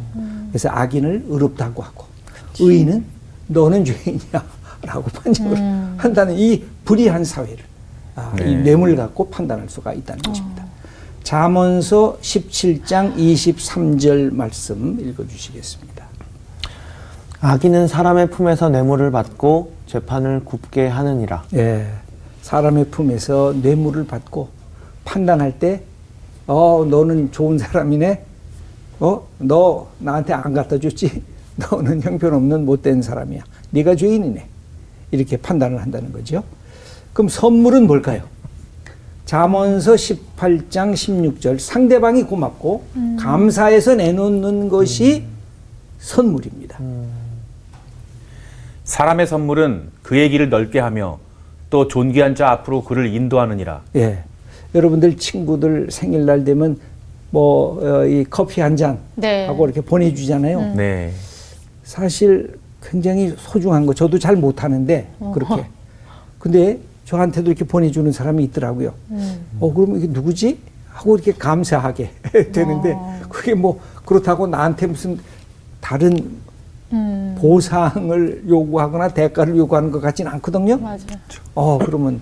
그래서 0.50 0.70
악인을 0.70 1.26
의롭다고 1.28 1.82
하고 1.82 2.06
의인은 2.60 3.04
너는 3.48 3.84
죄인이야 3.84 4.46
라고 4.84 5.04
판정을 5.12 5.58
한다는 5.98 6.38
이 6.38 6.64
불의한 6.86 7.24
사회를 7.24 7.58
아, 8.16 8.36
이 8.40 8.56
뇌물 8.56 8.96
갖고 8.96 9.30
판단할 9.30 9.70
수가 9.70 9.94
있다는 9.94 10.22
것입니다. 10.22 10.66
잠언서 11.24 12.18
17장 12.22 13.16
23절 13.16 14.34
말씀 14.34 15.00
읽어주시겠습니다. 15.00 16.06
악인은 17.42 17.88
사람의 17.88 18.30
품에서 18.30 18.70
뇌물을 18.70 19.12
받고 19.12 19.74
재판을 19.88 20.42
굽게 20.46 20.88
하느니라. 20.88 21.44
예, 21.56 21.88
사람의 22.42 22.86
품에서 22.92 23.54
뇌물을 23.62 24.06
받고 24.06 24.50
판단할 25.06 25.58
때, 25.60 25.84
어, 26.48 26.86
너는 26.90 27.32
좋은 27.32 27.58
사람이네. 27.58 28.26
어, 29.00 29.28
너 29.40 29.88
나한테 30.00 30.34
안 30.34 30.54
갖다 30.54 30.78
줬지. 30.78 31.24
너는 31.72 32.02
형편없는 32.02 32.66
못된 32.66 33.02
사람이야. 33.02 33.44
네가 33.72 33.96
죄인이네. 33.96 34.48
이렇게 35.12 35.38
판단을 35.38 35.82
한다는 35.82 36.12
거죠. 36.12 36.44
그럼 37.14 37.30
선물은 37.30 37.88
뭘까요? 37.88 38.24
잠언서 39.26 39.94
18장 39.94 40.94
16절 40.94 41.60
상대방이 41.60 42.24
고맙고 42.24 42.84
감사해서 43.20 43.96
내놓는 43.96 44.70
것이 44.70 45.24
선물입니다. 46.00 46.80
사람의 48.84 49.28
선물은 49.28 49.90
그의 50.02 50.30
길을 50.32 50.50
넓게 50.50 50.80
하며 50.80 51.20
또 51.70 51.88
존귀한 51.88 52.36
자 52.36 52.50
앞으로 52.50 52.84
그를 52.84 53.14
인도하느니라. 53.14 53.82
예. 53.96 54.24
여러분들 54.76 55.18
친구들 55.18 55.88
생일날 55.92 56.44
되면 56.44 56.78
뭐이 57.30 58.26
커피 58.30 58.60
한잔 58.60 59.00
네. 59.16 59.46
하고 59.48 59.66
이렇게 59.66 59.80
보내주잖아요. 59.82 60.76
네. 60.76 61.14
사실 61.84 62.60
굉장히 62.84 63.34
소중한 63.38 63.86
거 63.86 63.94
저도 63.94 64.18
잘 64.20 64.36
못하는데 64.36 65.08
그렇게. 65.34 65.66
근데 66.40 66.80
저한테도 67.06 67.50
이렇게 67.52 67.66
보내주는 67.66 68.12
사람이 68.12 68.44
있더라고요. 68.46 68.94
어 69.60 69.74
그러면 69.74 69.98
이게 70.00 70.08
누구지? 70.08 70.58
하고 70.90 71.16
이렇게 71.16 71.32
감사하게 71.34 72.12
되는데 72.52 72.98
그게 73.30 73.54
뭐 73.54 73.80
그렇다고 74.06 74.48
나한테 74.48 74.88
무슨 74.88 75.18
다른 75.80 76.40
보상을 77.38 78.44
요구하거나 78.48 79.10
대가를 79.10 79.56
요구하는 79.58 79.92
것 79.92 80.02
같지는 80.02 80.32
않거든요. 80.34 80.78
맞아. 80.78 81.06
어 81.56 81.78
그러면 81.78 82.20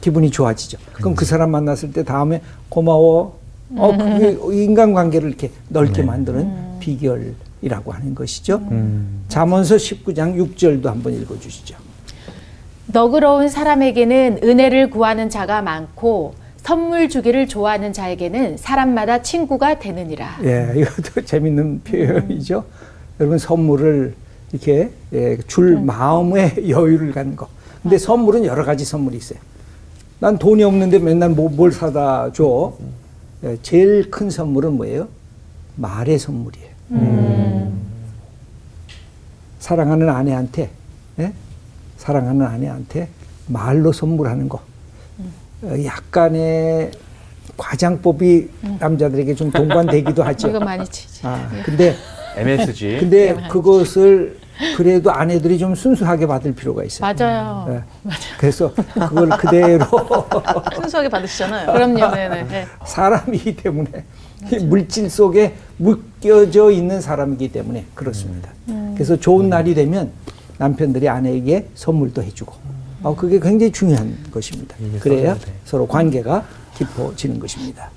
기분이 0.00 0.30
좋아지죠. 0.30 0.78
그럼 0.92 1.14
그 1.14 1.24
사람 1.24 1.50
만났을 1.50 1.92
때 1.92 2.02
다음에 2.02 2.42
고마워. 2.68 3.38
어 3.76 3.96
그게 3.96 4.38
인간관계를 4.64 5.28
이렇게 5.28 5.50
넓게 5.68 6.02
만드는 6.02 6.78
비결 6.80 7.34
이라고 7.64 7.92
하는 7.92 8.14
것이죠. 8.14 8.60
잠언서 9.28 9.76
19장 9.76 10.36
6절도 10.36 10.84
한번 10.84 11.14
읽어 11.14 11.38
주시죠. 11.40 11.76
너그러운 12.86 13.48
사람에게는 13.48 14.40
은혜를 14.44 14.90
구하는 14.90 15.30
자가 15.30 15.62
많고 15.62 16.34
선물 16.58 17.08
주기를 17.08 17.48
좋아하는 17.48 17.94
자에게는 17.94 18.58
사람마다 18.58 19.22
친구가 19.22 19.78
되느니라. 19.78 20.40
예, 20.44 20.74
이것도 20.76 21.24
재밌는 21.24 21.80
표현이죠. 21.84 22.64
여러분 23.18 23.38
선물을 23.38 24.14
이렇게 24.52 24.90
예, 25.14 25.38
줄 25.46 25.78
마음의 25.80 26.68
여유를 26.68 27.12
갖는 27.12 27.34
거. 27.34 27.48
근데 27.82 27.96
선물은 27.96 28.44
여러 28.44 28.64
가지 28.64 28.84
선물이 28.84 29.16
있어요. 29.16 29.38
난 30.20 30.38
돈이 30.38 30.62
없는데 30.64 30.98
맨날 30.98 31.30
뭐, 31.30 31.48
뭘 31.48 31.72
사다 31.72 32.32
줘. 32.32 32.74
예, 33.42 33.56
제일 33.62 34.10
큰 34.10 34.28
선물은 34.28 34.74
뭐예요? 34.74 35.08
말의 35.76 36.18
선물이에요. 36.18 36.73
사랑하는 39.58 40.08
아내한테, 40.08 40.70
예? 41.18 41.32
사랑하는 41.96 42.44
아내한테 42.46 43.08
말로 43.46 43.92
선물하는 43.92 44.48
거. 44.48 44.60
어, 45.62 45.84
약간의 45.84 46.90
과장법이 47.56 48.50
남자들에게 48.80 49.34
좀 49.34 49.50
동반되기도 49.50 50.22
하죠. 50.24 50.48
이거 50.48 50.60
많이 50.60 50.86
치지. 50.86 51.20
아, 51.26 51.48
근데 51.64 51.94
MSG. 52.36 52.98
근데 53.00 53.34
그것을 53.48 54.38
그래도 54.76 55.10
아내들이 55.10 55.58
좀 55.58 55.74
순수하게 55.74 56.26
받을 56.26 56.54
필요가 56.54 56.84
있어요. 56.84 57.12
맞아요. 57.12 57.66
예. 57.70 58.10
그래서 58.38 58.72
그걸 58.74 59.28
그대로 59.30 59.84
순수하게 60.76 61.08
받으시잖아요. 61.08 61.72
그럼요. 61.72 62.14
네네. 62.14 62.44
네. 62.44 62.66
사람이기 62.86 63.56
때문에 63.56 64.04
이 64.52 64.58
물질 64.58 65.08
속에 65.08 65.54
묶여져 65.78 66.70
있는 66.70 67.00
사람이기 67.00 67.52
때문에 67.52 67.84
그렇습니다. 67.94 68.50
그래서 68.94 69.16
좋은 69.16 69.48
날이 69.48 69.74
되면 69.74 70.12
남편들이 70.58 71.08
아내에게 71.08 71.68
선물도 71.74 72.22
해주고 72.22 72.52
어, 73.02 73.14
그게 73.16 73.38
굉장히 73.38 73.72
중요한 73.72 74.16
것입니다. 74.30 74.76
그래야 75.00 75.36
서로 75.64 75.86
관계가 75.86 76.46
깊어지는 76.76 77.38
것입니다. 77.38 77.90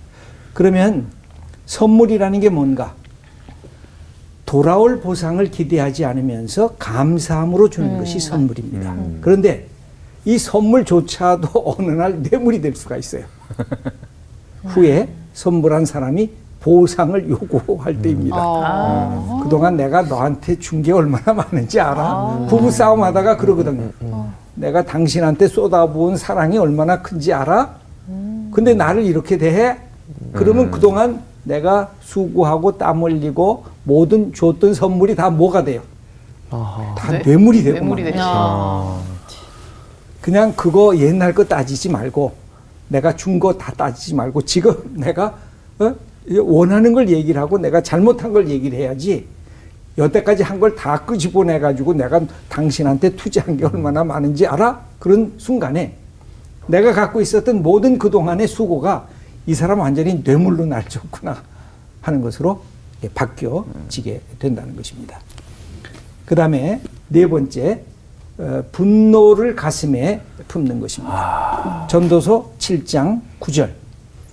그러면 0.54 1.08
선물이라는 1.66 2.40
게 2.40 2.50
뭔가? 2.50 2.96
돌아올 4.46 5.02
보상을 5.02 5.44
기대하지 5.52 6.06
않으면서 6.06 6.76
감사함으로 6.80 7.70
주는 7.70 7.98
것이 7.98 8.20
선물입니다. 8.20 8.96
그런데 9.22 9.68
이 10.24 10.38
선물조차도 10.38 11.76
어느 11.78 11.92
날 11.92 12.22
뇌물이 12.22 12.62
될 12.62 12.76
수가 12.76 12.98
있어요. 12.98 13.26
후에 14.64 15.10
선물한 15.42 15.86
사람이 15.86 16.32
보상을 16.62 17.30
요구할 17.30 18.02
때입니다. 18.02 18.36
어. 18.40 19.40
그동안 19.44 19.78
내가 19.78 20.02
너한테 20.02 20.58
준 20.58 20.82
게 20.82 20.92
얼마나 20.92 21.32
많은지 21.32 21.80
알아? 21.80 22.48
부부 22.50 22.72
싸움 22.72 23.04
하다가 23.04 23.38
그러거든요. 23.38 23.92
내가 24.56 24.84
당신한테 24.84 25.48
쏟아부은 25.48 26.18
사랑이 26.18 26.58
얼마나 26.58 27.04
큰지 27.04 27.32
알아? 27.34 27.70
근데 28.52 28.74
나를 28.74 29.04
이렇게 29.06 29.38
대해? 29.38 29.78
그러면 30.34 30.72
그동안 30.72 31.22
내가 31.44 31.92
수고하고 32.02 32.76
땀 32.80 33.04
흘리고 33.04 33.66
모든 33.84 34.34
줬던 34.34 34.74
선물이 34.74 35.16
다 35.16 35.30
뭐가 35.30 35.64
돼요? 35.64 35.82
아하. 36.50 36.96
다 36.96 37.12
네. 37.12 37.22
뇌물이 37.24 37.62
되고 37.64 37.78
뇌물이 37.80 38.04
말 38.04 38.12
되죠. 38.12 38.24
아. 38.26 39.00
그냥 40.20 40.54
그거 40.56 40.98
옛날 40.98 41.34
거 41.36 41.44
따지지 41.44 41.90
말고 41.90 42.47
내가 42.90 43.16
준 43.16 43.40
거 43.40 43.54
다 43.58 43.72
따지지 43.74 44.16
말고 44.16 44.42
지금 44.44 44.74
내가 44.96 45.38
어? 45.80 45.94
원하는 46.42 46.94
걸 46.94 47.10
얘기를 47.10 47.40
하고 47.42 47.58
내가 47.58 47.82
잘못한 47.82 48.34
걸 48.34 48.50
얘기를 48.50 48.78
해야지 48.78 49.28
여태까지 49.98 50.44
한 50.44 50.60
걸 50.60 50.76
다 50.76 51.04
끄집어내 51.06 51.60
가지고 51.60 51.94
내가 51.94 52.22
당신한테 52.50 53.16
투자한 53.16 53.58
게 53.58 53.66
얼마나 53.66 54.04
많은지 54.04 54.46
알아? 54.46 54.82
그런 55.00 55.34
순간에 55.38 55.96
내가 56.68 56.94
갖고 56.94 57.22
있었던 57.22 57.64
모든 57.64 57.98
그동안의 57.98 58.48
수고가 58.48 59.08
이 59.46 59.54
사람 59.56 59.80
완전히 59.80 60.22
뇌물로 60.24 60.66
날 60.66 60.88
줬구나 60.88 61.42
하는 62.02 62.22
것으로 62.22 62.62
예, 63.04 63.10
바뀌어지게 63.10 64.22
된다는 64.40 64.76
것입니다. 64.76 65.20
그 66.26 66.36
다음에 66.36 66.82
네 67.08 67.28
번째, 67.28 67.72
어, 67.74 67.97
분노를 68.72 69.56
가슴에 69.56 70.22
품는 70.48 70.80
것입니다. 70.80 71.88
전도서 71.90 72.54
7장 72.60 73.22
9절. 73.40 73.72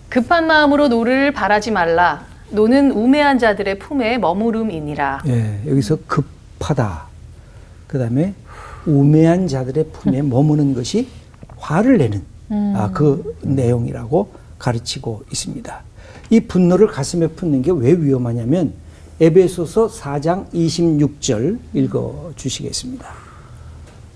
급한 0.08 0.46
마음으로 0.46 0.88
노를 0.88 1.32
발하지 1.32 1.70
말라. 1.70 2.24
노는 2.50 2.92
우매한 2.92 3.38
자들의 3.38 3.78
품에 3.78 4.18
머무름이니라. 4.18 5.22
예, 5.26 5.60
여기서 5.66 5.98
급하다. 6.06 7.04
그 7.86 7.98
다음에 7.98 8.34
우매한 8.86 9.48
자들의 9.48 9.86
품에 9.92 10.22
머무는 10.22 10.74
것이 10.74 11.08
화를 11.56 11.98
내는 11.98 12.22
아, 12.76 12.90
그 12.92 13.36
내용이라고 13.42 14.30
가르치고 14.58 15.24
있습니다. 15.32 15.82
이 16.30 16.40
분노를 16.40 16.86
가슴에 16.88 17.26
품는 17.28 17.62
게 17.62 17.70
왜 17.72 17.92
위험하냐면 17.92 18.74
에베소서 19.20 19.88
4장 19.88 20.50
26절 20.52 21.58
읽어 21.72 22.32
주시겠습니다. 22.36 23.23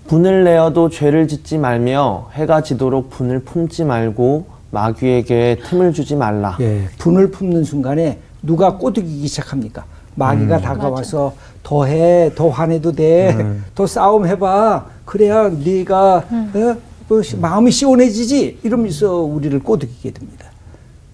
분을 0.09 0.43
내어도 0.43 0.89
죄를 0.89 1.27
짓지 1.27 1.59
말며 1.59 2.31
해가 2.33 2.63
지도록 2.63 3.11
분을 3.11 3.41
품지 3.43 3.83
말고 3.83 4.47
마귀에게 4.71 5.59
틈을 5.63 5.93
주지 5.93 6.15
말라. 6.15 6.57
예, 6.61 6.87
분을 6.97 7.29
품는 7.29 7.63
순간에 7.63 8.17
누가 8.41 8.75
꼬드기기 8.77 9.27
시작합니까? 9.27 9.85
마귀가 10.15 10.61
다가와서 10.61 11.35
더 11.61 11.85
해, 11.85 12.31
더 12.33 12.49
화내도 12.49 12.93
돼, 12.93 13.37
더 13.75 13.85
싸움 13.85 14.25
해봐. 14.25 14.87
그래야 15.05 15.47
네가 15.47 16.15
어? 16.27 16.77
뭐 17.07 17.21
시- 17.21 17.37
마음이 17.37 17.69
시원해지지. 17.69 18.61
이러면서 18.63 19.13
우리를 19.17 19.59
꼬드기게 19.59 20.09
됩니다. 20.11 20.47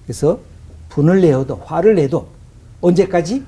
그래서 0.05 0.39
분을 0.88 1.19
내어도 1.19 1.60
화를 1.65 1.95
내도 1.95 2.27
언제까지? 2.79 3.43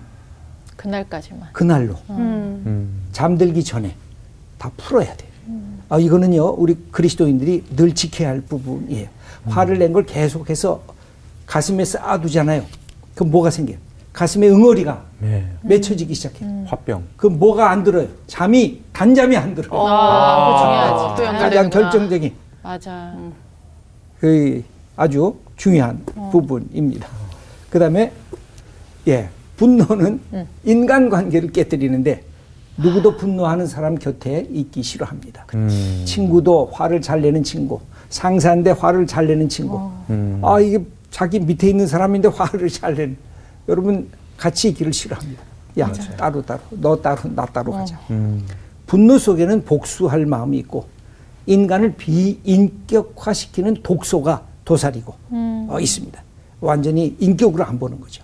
그날까지만. 0.75 1.47
그날로 1.53 1.93
음. 2.09 2.63
음. 2.65 3.01
잠들기 3.13 3.63
전에 3.63 3.95
다 4.57 4.69
풀어야 4.75 5.15
돼요. 5.15 5.27
아, 5.89 5.99
이거는요, 5.99 6.55
우리 6.57 6.75
그리스도인들이 6.91 7.63
늘 7.75 7.95
지켜야 7.95 8.29
할 8.29 8.41
부분이에요. 8.41 9.07
화를 9.45 9.79
낸 9.79 9.93
걸 9.93 10.05
계속해서 10.05 10.81
가슴에 11.45 11.85
쌓아두잖아요. 11.85 12.63
그럼 13.15 13.31
뭐가 13.31 13.49
생겨요? 13.49 13.77
가슴에 14.11 14.49
응어리가 14.49 15.03
네. 15.19 15.45
맺혀지기 15.61 16.13
시작해요. 16.13 16.65
화병. 16.67 17.03
그럼 17.15 17.39
뭐가 17.39 17.69
안 17.71 17.83
들어요? 17.83 18.07
잠이, 18.27 18.81
단잠이 18.91 19.37
안 19.37 19.55
들어요. 19.55 19.79
아, 19.87 21.15
그거 21.15 21.15
중요하지. 21.15 21.21
또 21.21 21.39
가장. 21.39 21.69
결정적인 21.69 22.33
맞아. 22.63 23.15
그 24.19 24.63
아주 24.97 25.35
중요한 25.55 26.03
부분입니다. 26.31 27.07
그 27.69 27.79
다음에, 27.79 28.11
예, 29.07 29.29
분노는 29.55 30.19
인간관계를 30.65 31.51
깨뜨리는데 31.51 32.23
누구도 32.77 33.17
분노하는 33.17 33.65
사람 33.67 33.95
곁에 33.95 34.47
있기 34.51 34.83
싫어합니다. 34.83 35.45
음. 35.55 36.03
친구도 36.05 36.69
화를 36.71 37.01
잘 37.01 37.21
내는 37.21 37.43
친구, 37.43 37.79
상사인데 38.09 38.71
화를 38.71 39.07
잘 39.07 39.27
내는 39.27 39.49
친구. 39.49 39.89
음. 40.09 40.41
아, 40.43 40.59
이게 40.59 40.79
자기 41.09 41.39
밑에 41.39 41.69
있는 41.69 41.87
사람인데 41.87 42.29
화를 42.29 42.69
잘 42.69 42.93
내는. 42.95 43.17
여러분, 43.67 44.09
같이 44.37 44.69
있기를 44.69 44.93
싫어합니다. 44.93 45.41
야, 45.79 45.91
따로 46.17 46.41
따로. 46.41 46.61
너 46.69 46.95
따로, 47.01 47.21
나 47.35 47.45
따로 47.45 47.71
가자. 47.71 47.99
음. 48.11 48.43
분노 48.85 49.17
속에는 49.17 49.65
복수할 49.65 50.25
마음이 50.25 50.57
있고, 50.59 50.85
인간을 51.47 51.95
비인격화시키는 51.95 53.77
독소가 53.81 54.43
도사리고 54.65 55.13
어, 55.31 55.77
있습니다. 55.79 56.21
완전히 56.59 57.15
인격으로 57.19 57.63
안 57.63 57.79
보는 57.79 57.99
거죠. 58.01 58.23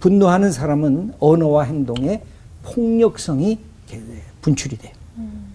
분노하는 0.00 0.52
사람은 0.52 1.14
언어와 1.18 1.64
행동에 1.64 2.22
폭력성이 2.62 3.58
분출이 4.42 4.76
돼요. 4.78 4.92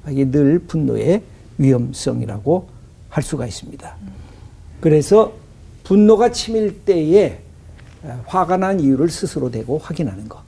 이게 0.09 0.25
늘 0.29 0.59
분노의 0.59 1.23
위험성이라고 1.57 2.69
할 3.09 3.23
수가 3.23 3.45
있습니다. 3.47 3.95
그래서 4.81 5.33
분노가 5.83 6.31
치밀 6.31 6.83
때에 6.83 7.41
어, 8.03 8.21
화가 8.25 8.57
난 8.57 8.79
이유를 8.79 9.09
스스로 9.09 9.49
대고 9.49 9.77
확인하는 9.77 10.27
것. 10.27 10.41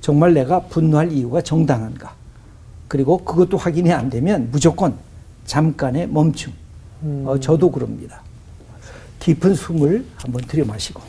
정말 0.00 0.32
내가 0.32 0.60
분노할 0.60 1.12
이유가 1.12 1.42
정당한가? 1.42 2.14
그리고 2.88 3.18
그것도 3.18 3.58
확인이 3.58 3.92
안 3.92 4.08
되면 4.08 4.48
무조건 4.50 4.96
잠깐의 5.44 6.08
멈춤. 6.08 6.52
어, 7.26 7.38
저도 7.40 7.70
그럽니다. 7.70 8.22
깊은 9.18 9.54
숨을 9.54 10.04
한번 10.16 10.42
들여 10.42 10.64
마시고 10.64 11.02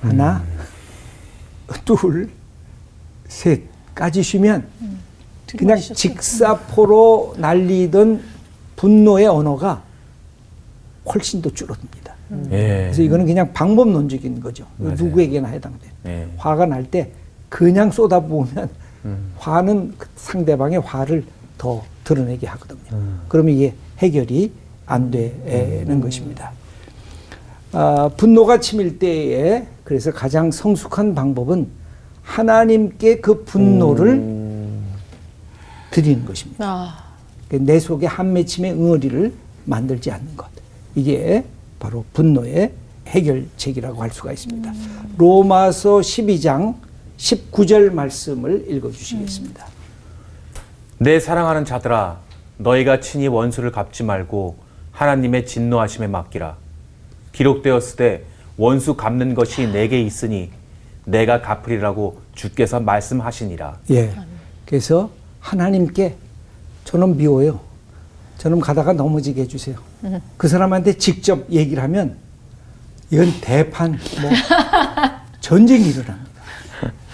하나, 0.00 0.44
둘, 1.84 2.30
셋까지 3.28 4.22
쉬면 4.22 4.66
그냥 5.56 5.78
직사포로 5.78 7.34
날리던 7.38 8.22
분노의 8.76 9.26
언어가 9.26 9.82
훨씬 11.06 11.40
더 11.40 11.50
줄어듭니다. 11.50 12.14
예. 12.50 12.84
그래서 12.84 13.02
이거는 13.02 13.26
그냥 13.26 13.52
방법론적인 13.52 14.40
거죠. 14.40 14.66
맞아요. 14.76 14.96
누구에게나 14.98 15.48
해당돼요. 15.48 15.90
예. 16.06 16.26
화가 16.36 16.66
날 16.66 16.84
때 16.84 17.10
그냥 17.48 17.90
쏟아부으면 17.92 18.68
화는 19.38 19.94
그 19.96 20.08
상대방의 20.16 20.80
화를 20.80 21.24
더 21.56 21.84
드러내게 22.02 22.46
하거든요. 22.48 22.80
그러면 23.28 23.54
이게 23.54 23.74
해결이 23.98 24.52
안 24.84 25.10
되는 25.12 26.00
것입니다. 26.00 26.52
아, 27.72 28.10
분노가 28.16 28.58
치밀 28.60 28.98
때에 28.98 29.66
그래서 29.84 30.10
가장 30.10 30.50
성숙한 30.50 31.14
방법은 31.14 31.68
하나님께 32.26 33.20
그 33.20 33.44
분노를 33.44 34.20
드리는 35.90 36.26
것입니다. 36.26 36.66
아, 36.66 37.04
그내 37.48 37.78
속에 37.80 38.06
한 38.06 38.32
맺힘의 38.32 38.72
응어리를 38.72 39.32
만들지 39.64 40.10
않는 40.10 40.36
것. 40.36 40.46
이게 40.94 41.44
바로 41.78 42.04
분노의 42.12 42.72
해결책이라고 43.06 44.02
할 44.02 44.10
수가 44.10 44.32
있습니다. 44.32 44.72
로마서 45.16 45.98
12장 46.00 46.74
19절 47.16 47.92
말씀을 47.92 48.66
읽어 48.68 48.90
주시겠습니다. 48.90 49.64
내 50.98 51.20
사랑하는 51.20 51.64
자들아 51.64 52.18
너희가 52.58 53.00
친히 53.00 53.28
원수를 53.28 53.70
갚지 53.70 54.02
말고 54.02 54.56
하나님의 54.90 55.46
진노하심에 55.46 56.08
맡기라 56.08 56.56
기록되었으되 57.32 58.24
원수 58.56 58.94
갚는 58.94 59.34
것이 59.34 59.66
내게 59.68 60.00
있으니 60.00 60.50
내가 61.06 61.40
갚으리라고 61.40 62.18
주께서 62.34 62.80
말씀하시니라 62.80 63.78
예. 63.90 64.12
그래서 64.66 65.10
하나님께 65.40 66.16
저는 66.84 67.16
미워요. 67.16 67.60
저는 68.38 68.60
가다가 68.60 68.92
넘어지게 68.92 69.42
해주세요. 69.42 69.76
그 70.36 70.48
사람한테 70.48 70.94
직접 70.98 71.48
얘기를 71.50 71.82
하면 71.84 72.16
이건 73.10 73.32
대판, 73.40 73.92
뭐, 73.92 74.30
전쟁이 75.40 75.88
일어납니다. 75.90 76.26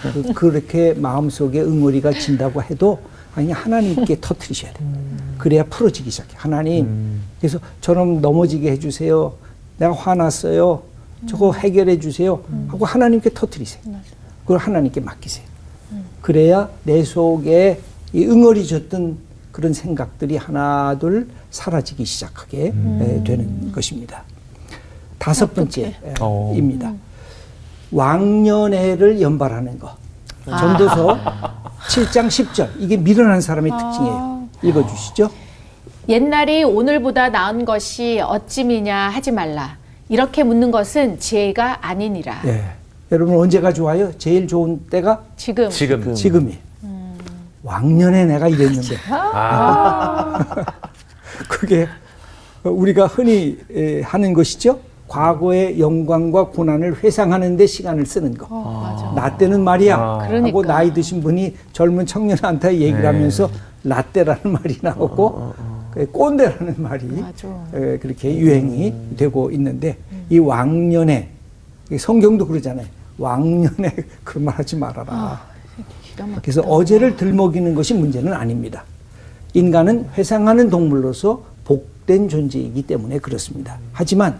그- 0.01 0.33
그렇게 0.33 0.93
마음속에 0.93 1.61
응어리가 1.61 2.11
진다고 2.13 2.61
해도 2.63 2.99
아니 3.35 3.51
하나님께 3.51 4.17
터트리셔야 4.19 4.73
돼. 4.73 4.83
그래야 5.37 5.63
풀어지기 5.63 6.09
시작해. 6.09 6.33
하나님, 6.35 7.21
그래서 7.39 7.59
저놈 7.81 8.21
넘어지게 8.21 8.71
해주세요. 8.71 9.33
내가 9.77 9.93
화났어요. 9.93 10.81
저거 11.27 11.53
해결해 11.53 11.99
주세요. 11.99 12.41
하고 12.67 12.85
하나님께 12.85 13.31
터트리세요. 13.33 13.81
그걸 14.43 14.57
하나님께 14.57 15.01
맡기세요. 15.01 15.45
그래야 16.21 16.69
내 16.83 17.03
속에 17.03 17.79
이 18.13 18.25
응어리졌던 18.25 19.17
그런 19.51 19.73
생각들이 19.73 20.37
하나 20.37 20.97
둘 20.99 21.27
사라지기 21.51 22.05
시작하게 22.05 22.67
에, 22.67 23.23
되는 23.23 23.71
것입니다. 23.71 24.23
다섯 25.19 25.53
번째입니다. 25.53 26.93
왕년회를 27.91 29.21
연발하는 29.21 29.79
거. 29.79 29.95
전도서 30.45 31.17
7장 31.87 32.27
10절. 32.27 32.69
이게 32.79 32.97
미련한 32.97 33.39
사람의 33.41 33.71
특징이에요. 33.71 34.47
읽어주시죠. 34.63 35.29
옛날이 36.09 36.63
오늘보다 36.63 37.29
나은 37.29 37.63
것이 37.65 38.19
어찌미냐 38.19 39.09
하지 39.09 39.31
말라. 39.31 39.77
이렇게 40.13 40.43
묻는 40.43 40.69
것은 40.69 41.17
지혜가 41.19 41.87
아니니라. 41.87 42.35
예. 42.45 42.63
여러분 43.11 43.35
언제가 43.35 43.73
좋아요? 43.73 44.15
제일 44.19 44.47
좋은 44.47 44.81
때가 44.87 45.23
지금 45.37 45.71
지금. 45.71 46.13
지금이. 46.13 46.55
왕년에 47.63 48.25
내가 48.25 48.47
이랬는데. 48.47 48.95
아. 49.09 50.37
그게 51.49 51.87
우리가 52.63 53.07
흔히 53.07 53.57
에, 53.73 54.01
하는 54.03 54.33
것이죠. 54.33 54.81
과거의 55.07 55.79
영광과 55.79 56.49
고난을 56.49 57.03
회상하는 57.03 57.57
데 57.57 57.65
시간을 57.65 58.05
쓰는 58.05 58.35
거. 58.37 59.13
나 59.15 59.35
때는 59.35 59.63
말이야. 59.63 59.95
아. 59.97 60.19
하고 60.19 60.27
그러니까. 60.27 60.61
나이 60.61 60.93
드신 60.93 61.23
분이 61.23 61.55
젊은 61.71 62.05
청년한테 62.05 62.73
얘기를 62.75 63.01
네. 63.01 63.07
하면서 63.07 63.49
라떼라는 63.83 64.41
말이 64.51 64.77
나오고 64.79 65.53
그 65.57 65.72
꼰대라는 66.11 66.75
말이 66.77 67.05
맞아. 67.07 67.47
에, 67.73 67.97
그렇게 67.99 68.35
유행이 68.37 68.93
되고 69.17 69.51
있는데 69.51 69.97
이 70.29 70.39
왕년에 70.39 71.29
이 71.91 71.97
성경도 71.97 72.47
그러잖아요. 72.47 72.85
왕년에 73.17 73.95
그런 74.23 74.45
말 74.45 74.55
하지 74.55 74.75
말아라. 74.75 75.41
막히다. 76.15 76.41
그래서 76.41 76.61
어제를 76.61 77.15
들먹이는 77.17 77.75
것이 77.75 77.93
문제는 77.93 78.33
아닙니다. 78.33 78.83
인간은 79.53 80.09
회상하는 80.17 80.69
동물로서 80.69 81.43
복된 81.65 82.29
존재이기 82.29 82.83
때문에 82.83 83.19
그렇습니다. 83.19 83.77
하지만 83.91 84.37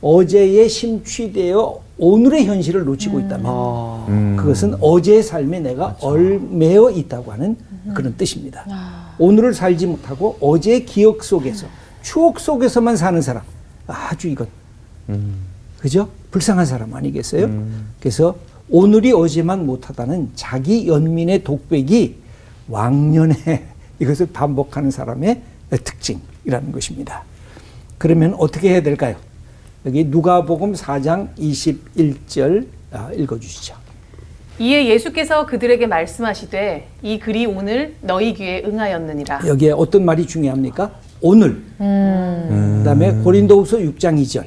어제에 0.00 0.66
심취되어 0.68 1.80
오늘의 1.98 2.46
현실을 2.46 2.84
놓치고 2.84 3.20
있다면 3.20 3.46
아, 3.46 4.06
음. 4.08 4.36
그것은 4.36 4.74
어제의 4.80 5.22
삶에 5.22 5.60
내가 5.60 5.96
얼매어 6.00 6.90
있다고 6.90 7.32
하는 7.32 7.56
그런 7.94 8.16
뜻입니다. 8.16 8.64
오늘을 9.18 9.54
살지 9.54 9.86
못하고 9.86 10.36
어제의 10.40 10.86
기억 10.86 11.22
속에서 11.24 11.66
추억 12.02 12.40
속에서만 12.40 12.96
사는 12.96 13.20
사람 13.20 13.42
아주 13.86 14.28
이건 14.28 14.48
그죠? 15.78 16.08
불쌍한 16.30 16.64
사람 16.66 16.94
아니겠어요? 16.94 17.46
그래서 18.00 18.36
오늘이 18.68 19.12
어제만 19.12 19.66
못하다는 19.66 20.30
자기 20.34 20.88
연민의 20.88 21.44
독백이 21.44 22.16
왕년에 22.68 23.66
이것을 24.00 24.26
반복하는 24.32 24.90
사람의 24.90 25.42
특징이라는 25.70 26.72
것입니다. 26.72 27.24
그러면 27.98 28.34
어떻게 28.38 28.70
해야 28.70 28.82
될까요? 28.82 29.16
여기 29.84 30.04
누가복음 30.04 30.74
4장 30.74 31.34
21절 31.36 32.66
아, 32.92 33.10
읽어주시죠. 33.12 33.74
이에 34.58 34.86
예수께서 34.88 35.46
그들에게 35.46 35.86
말씀하시되 35.86 36.88
이 37.02 37.18
글이 37.18 37.46
오늘 37.46 37.94
너희 38.00 38.34
귀에 38.34 38.62
응하였느니라. 38.64 39.40
여기에 39.46 39.72
어떤 39.72 40.04
말이 40.04 40.26
중요합니까? 40.26 40.90
오늘. 41.20 41.62
그다음에 41.78 43.12
고린도후서 43.22 43.78
6장 43.78 44.20
2절. 44.22 44.44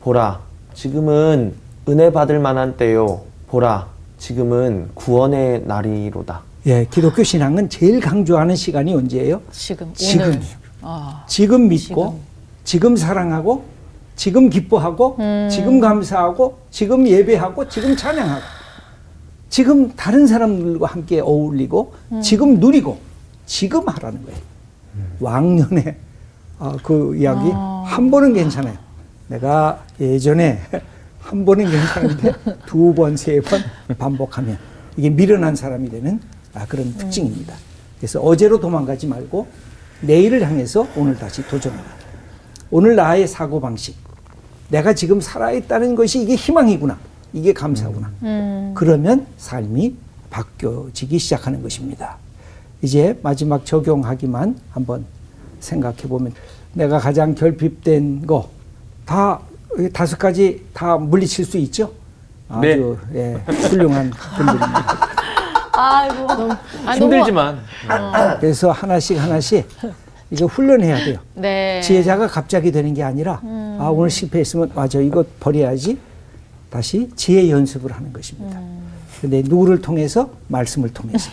보라, 0.00 0.40
지금은 0.74 1.54
은혜 1.88 2.12
받을 2.12 2.38
만한 2.38 2.76
때요. 2.76 3.22
보라, 3.48 3.88
지금은 4.18 4.90
구원의 4.94 5.62
날이로다. 5.64 6.42
예, 6.66 6.86
기독교 6.90 7.22
신앙은 7.22 7.68
제일 7.68 8.00
강조하는 8.00 8.54
시간이 8.56 8.94
언제예요? 8.94 9.40
지금 9.50 9.90
지금. 9.94 10.26
오늘 10.26 10.40
아, 10.82 11.24
지금 11.28 11.68
믿고 11.68 12.18
지금, 12.64 12.96
사랑하고 12.96 13.64
지금 14.16 14.50
기뻐하고 14.50 15.16
지금 15.50 15.80
감사하고 15.80 16.58
지금 16.70 17.06
예배하고 17.06 17.68
지금 17.68 17.96
찬양하고 17.96 18.42
지금 19.48 19.92
다른 19.96 20.26
사람들과 20.26 20.86
함께 20.86 21.20
어울리고 21.20 21.94
지금 22.22 22.58
누리고 22.60 22.98
지금 23.46 23.86
하라는 23.88 24.22
거예요. 24.24 24.38
왕년에 25.20 25.96
아, 26.58 26.76
그 26.82 27.14
이야기 27.16 27.50
한 27.50 28.10
번은 28.10 28.34
괜찮아요. 28.34 28.76
내가 29.28 29.84
예전에 30.00 30.60
한 31.20 31.44
번은 31.44 31.70
괜찮은데 31.70 32.32
두 32.66 32.94
번, 32.94 33.16
세 33.16 33.40
번 33.40 33.60
반복하면 33.98 34.58
이게 34.96 35.10
미련한 35.10 35.56
사람이 35.56 35.90
되는 35.90 36.20
아, 36.54 36.64
그런 36.66 36.94
특징입니다. 36.96 37.54
그래서 37.98 38.20
어제로 38.20 38.60
도망가지 38.60 39.06
말고 39.06 39.46
내일을 40.02 40.46
향해서 40.46 40.86
오늘 40.96 41.16
다시 41.16 41.46
도전하라. 41.46 41.84
오늘 42.70 42.96
나의 42.96 43.26
사고 43.28 43.60
방식, 43.60 43.96
내가 44.68 44.92
지금 44.92 45.20
살아있다는 45.20 45.94
것이 45.94 46.22
이게 46.22 46.34
희망이구나, 46.34 46.98
이게 47.36 47.52
감사구나. 47.52 48.10
그러면 48.74 49.26
삶이 49.36 49.94
바뀌어지기 50.30 51.18
시작하는 51.18 51.62
것입니다. 51.62 52.16
이제 52.80 53.18
마지막 53.22 53.66
적용하기만 53.66 54.58
한번 54.70 55.04
생각해 55.60 56.02
보면 56.08 56.32
내가 56.72 56.98
가장 56.98 57.34
결핍된 57.34 58.26
거 58.26 58.56
다 59.06 59.38
다섯 59.92 60.18
가지 60.18 60.64
다 60.72 60.96
물리칠 60.96 61.44
수 61.44 61.56
있죠? 61.58 61.92
아주 62.48 62.98
예, 63.14 63.34
훌륭한 63.46 64.10
분들입니다. 64.10 64.98
아이고 65.78 66.26
너무 66.26 66.52
아, 66.86 66.92
힘들지만 66.92 67.60
그래서 68.40 68.70
하나씩 68.72 69.18
하나씩 69.18 69.68
이거 70.30 70.46
훈련해야 70.46 71.04
돼요. 71.04 71.18
네. 71.34 71.80
지혜자가 71.82 72.26
갑자기 72.26 72.72
되는 72.72 72.94
게 72.94 73.02
아니라 73.02 73.40
아 73.44 73.90
오늘 73.92 74.10
실패했으면 74.10 74.72
맞아 74.74 74.98
이거 74.98 75.24
버려야지 75.38 75.98
다시 76.70 77.10
지혜 77.16 77.50
연습을 77.50 77.92
하는 77.92 78.12
것입니다. 78.12 78.60
근데 79.20 79.42
누구를 79.42 79.80
통해서 79.80 80.30
말씀을 80.48 80.92
통해서 80.92 81.30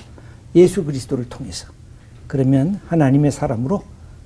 예수 0.55 0.84
그리스도를 0.84 1.27
통해서 1.29 1.67
그러면 2.27 2.79
하나님의 2.88 3.31
사람으로 3.31 3.84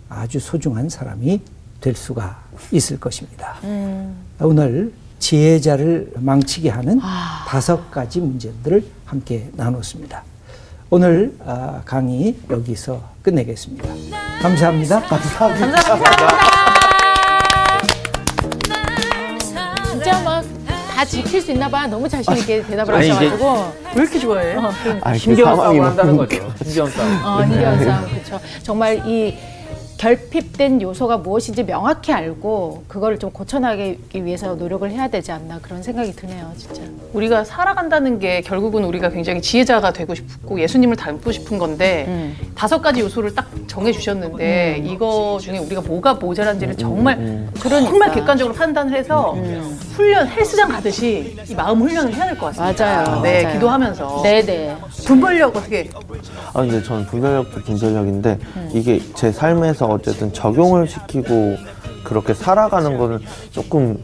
아주 0.10 0.40
소중한 0.40 0.90
사람이 0.90 1.42
될 1.82 1.96
수가 1.96 2.44
있을 2.72 3.00
것입니다. 3.00 3.58
오늘 4.40 4.94
지혜자를 5.20 6.14
망치게 6.18 6.70
하는 6.70 7.00
다섯 7.48 7.90
가지 7.90 8.22
문제들을 8.22 8.86
함께 9.06 9.50
나눴습니다. 9.56 10.24
오늘 10.90 11.36
아, 11.46 11.82
강의 11.84 12.36
여기서 12.50 13.04
끝내겠습니다. 13.22 13.90
감사합니다. 14.42 15.02
진짜 15.58 16.77
다 20.98 21.06
지킬 21.06 21.40
수 21.40 21.52
있나 21.52 21.70
봐. 21.70 21.86
너무 21.86 22.10
자신 22.10 22.36
있게 22.38 22.64
대답을 22.64 22.96
아니, 22.96 23.10
하셔가지고. 23.10 23.74
왜 23.96 24.02
이렇게 24.02 24.18
좋아해? 24.18 24.56
어, 24.56 24.72
그러니까. 24.82 25.10
아니, 25.10 25.20
그 25.20 25.36
상황이 25.36 25.58
싸움을 25.62 25.84
한다는 25.86 26.18
거죠. 26.18 26.54
힘겨운 26.66 26.90
싸움. 26.90 27.24
어, 27.24 27.44
힘겨운 27.44 27.84
싸움 27.86 28.10
그렇죠. 28.10 28.40
정말 28.64 29.04
이 29.06 29.38
결핍된 29.98 30.82
요소가 30.82 31.18
무엇인지 31.18 31.66
명확히 31.66 32.14
알고 32.14 32.84
그거를 32.88 33.18
좀 33.18 33.32
고쳐나가기 33.32 34.24
위해서 34.26 34.54
노력을 34.56 34.90
해야 34.90 35.08
되지 35.08 35.32
않나 35.32 35.60
그런 35.62 35.82
생각이 35.82 36.14
드네요, 36.16 36.52
진짜. 36.56 36.82
우리가 37.14 37.44
살아간다는 37.44 38.20
게 38.20 38.42
결국은 38.42 38.84
우리가 38.86 39.10
굉장히 39.10 39.42
지혜자가 39.42 39.94
되고 39.94 40.14
싶고 40.14 40.60
예수님을 40.60 40.96
닮고 40.96 41.32
싶은 41.32 41.58
건데 41.58 42.06
음. 42.08 42.38
다섯 42.54 42.82
가지 42.82 43.00
요소를 43.02 43.34
딱 43.34 43.50
정해 43.66 43.92
주셨는데 43.92 44.84
이거 44.86 45.40
중에 45.42 45.58
우리가 45.58 45.82
뭐가 45.82 46.14
모자란지를 46.16 46.78
정말 46.78 47.18
그러니까. 47.60 47.90
정말 47.90 48.12
객관적으로 48.12 48.54
판단을 48.54 48.94
해서 48.96 49.36
훈련 49.94 50.28
헬스장 50.28 50.70
가듯이 50.70 51.36
이 51.50 51.56
마음 51.56 51.82
훈련을 51.82 52.14
해야 52.14 52.26
될 52.26 52.38
것 52.38 52.56
같습니다. 52.56 52.86
맞아요. 52.86 53.22
네, 53.24 53.42
맞아요. 53.44 53.54
기도하면서 53.56 54.22
네네. 54.22 54.76
분별력 55.08 55.56
어떻게 55.56 55.90
아 56.54 56.62
근데 56.62 56.82
저는 56.82 57.06
분별력도 57.06 57.62
분별력인데 57.62 58.40
이게 58.74 59.02
제 59.16 59.32
삶에서 59.32 59.88
어쨌든 59.88 60.32
적용을 60.34 60.88
시키고 60.88 61.58
그렇게 62.04 62.34
살아가는 62.34 62.98
거는 62.98 63.20
조금 63.52 63.98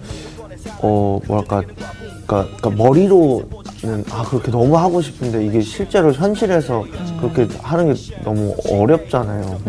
어 0.81 1.19
뭐랄까 1.27 1.63
그러니까, 2.25 2.57
그러니까 2.57 2.83
머리로는 2.83 4.05
아 4.11 4.23
그렇게 4.29 4.51
너무 4.51 4.77
하고 4.77 5.01
싶은데 5.01 5.45
이게 5.45 5.61
실제로 5.61 6.11
현실에서 6.11 6.83
그렇게 7.19 7.47
하는 7.61 7.93
게 7.93 7.99
너무 8.23 8.55
어렵잖아요. 8.69 9.59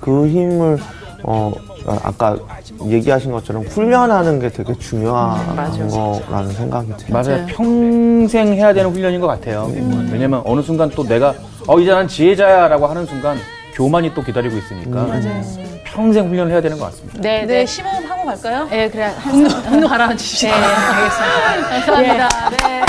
그 0.00 0.26
힘을 0.28 0.78
어 1.22 1.52
아까 1.86 2.36
얘기하신 2.84 3.32
것처럼 3.32 3.62
훈련하는 3.64 4.40
게 4.40 4.50
되게 4.50 4.74
중요한 4.74 5.56
맞아. 5.56 5.86
거라는 5.86 6.52
생각이 6.52 6.96
들어요. 6.98 7.22
맞아요. 7.22 7.46
평생 7.46 8.52
해야 8.54 8.72
되는 8.74 8.90
훈련인 8.90 9.20
것 9.20 9.26
같아요. 9.26 9.70
왜냐면 10.12 10.42
어느 10.44 10.60
순간 10.60 10.90
또 10.90 11.02
내가 11.04 11.34
어 11.68 11.78
이제 11.78 11.92
난 11.92 12.08
지혜자야라고 12.08 12.86
하는 12.86 13.04
순간 13.04 13.36
교만이 13.74 14.14
또 14.14 14.22
기다리고 14.24 14.56
있으니까 14.56 15.06
평생 15.84 16.26
훈련을 16.28 16.50
해야 16.50 16.62
되는 16.62 16.78
것 16.78 16.86
같습니다. 16.86 17.20
네, 17.20 17.40
네, 17.40 17.46
네. 17.46 17.66
심호흡 17.66 18.10
하고 18.10 18.24
갈까요? 18.24 18.66
네, 18.70 18.88
그래. 18.88 19.04
한 19.04 19.32
분노, 19.32 19.48
분노 19.62 19.86
가라앉히시죠. 19.88 20.46
네, 20.48 20.52
알겠습니다. 20.54 21.86
감사합니다. 21.86 22.50
네. 22.50 22.82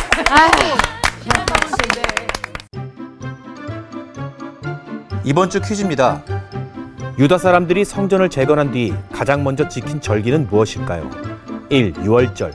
이번 5.25 5.49
주 5.49 5.59
퀴즈입니다. 5.59 6.23
유다 7.19 7.37
사람들이 7.37 7.83
성전을 7.83 8.29
재건한 8.29 8.71
뒤 8.71 8.93
가장 9.11 9.43
먼저 9.43 9.67
지킨 9.67 9.99
절기는 9.99 10.47
무엇일까요? 10.49 11.09
1. 11.69 11.95
유월절 12.03 12.53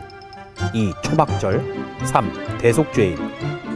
2. 0.72 0.92
초막절 1.02 1.62
3. 2.04 2.58
대속죄일 2.58 3.18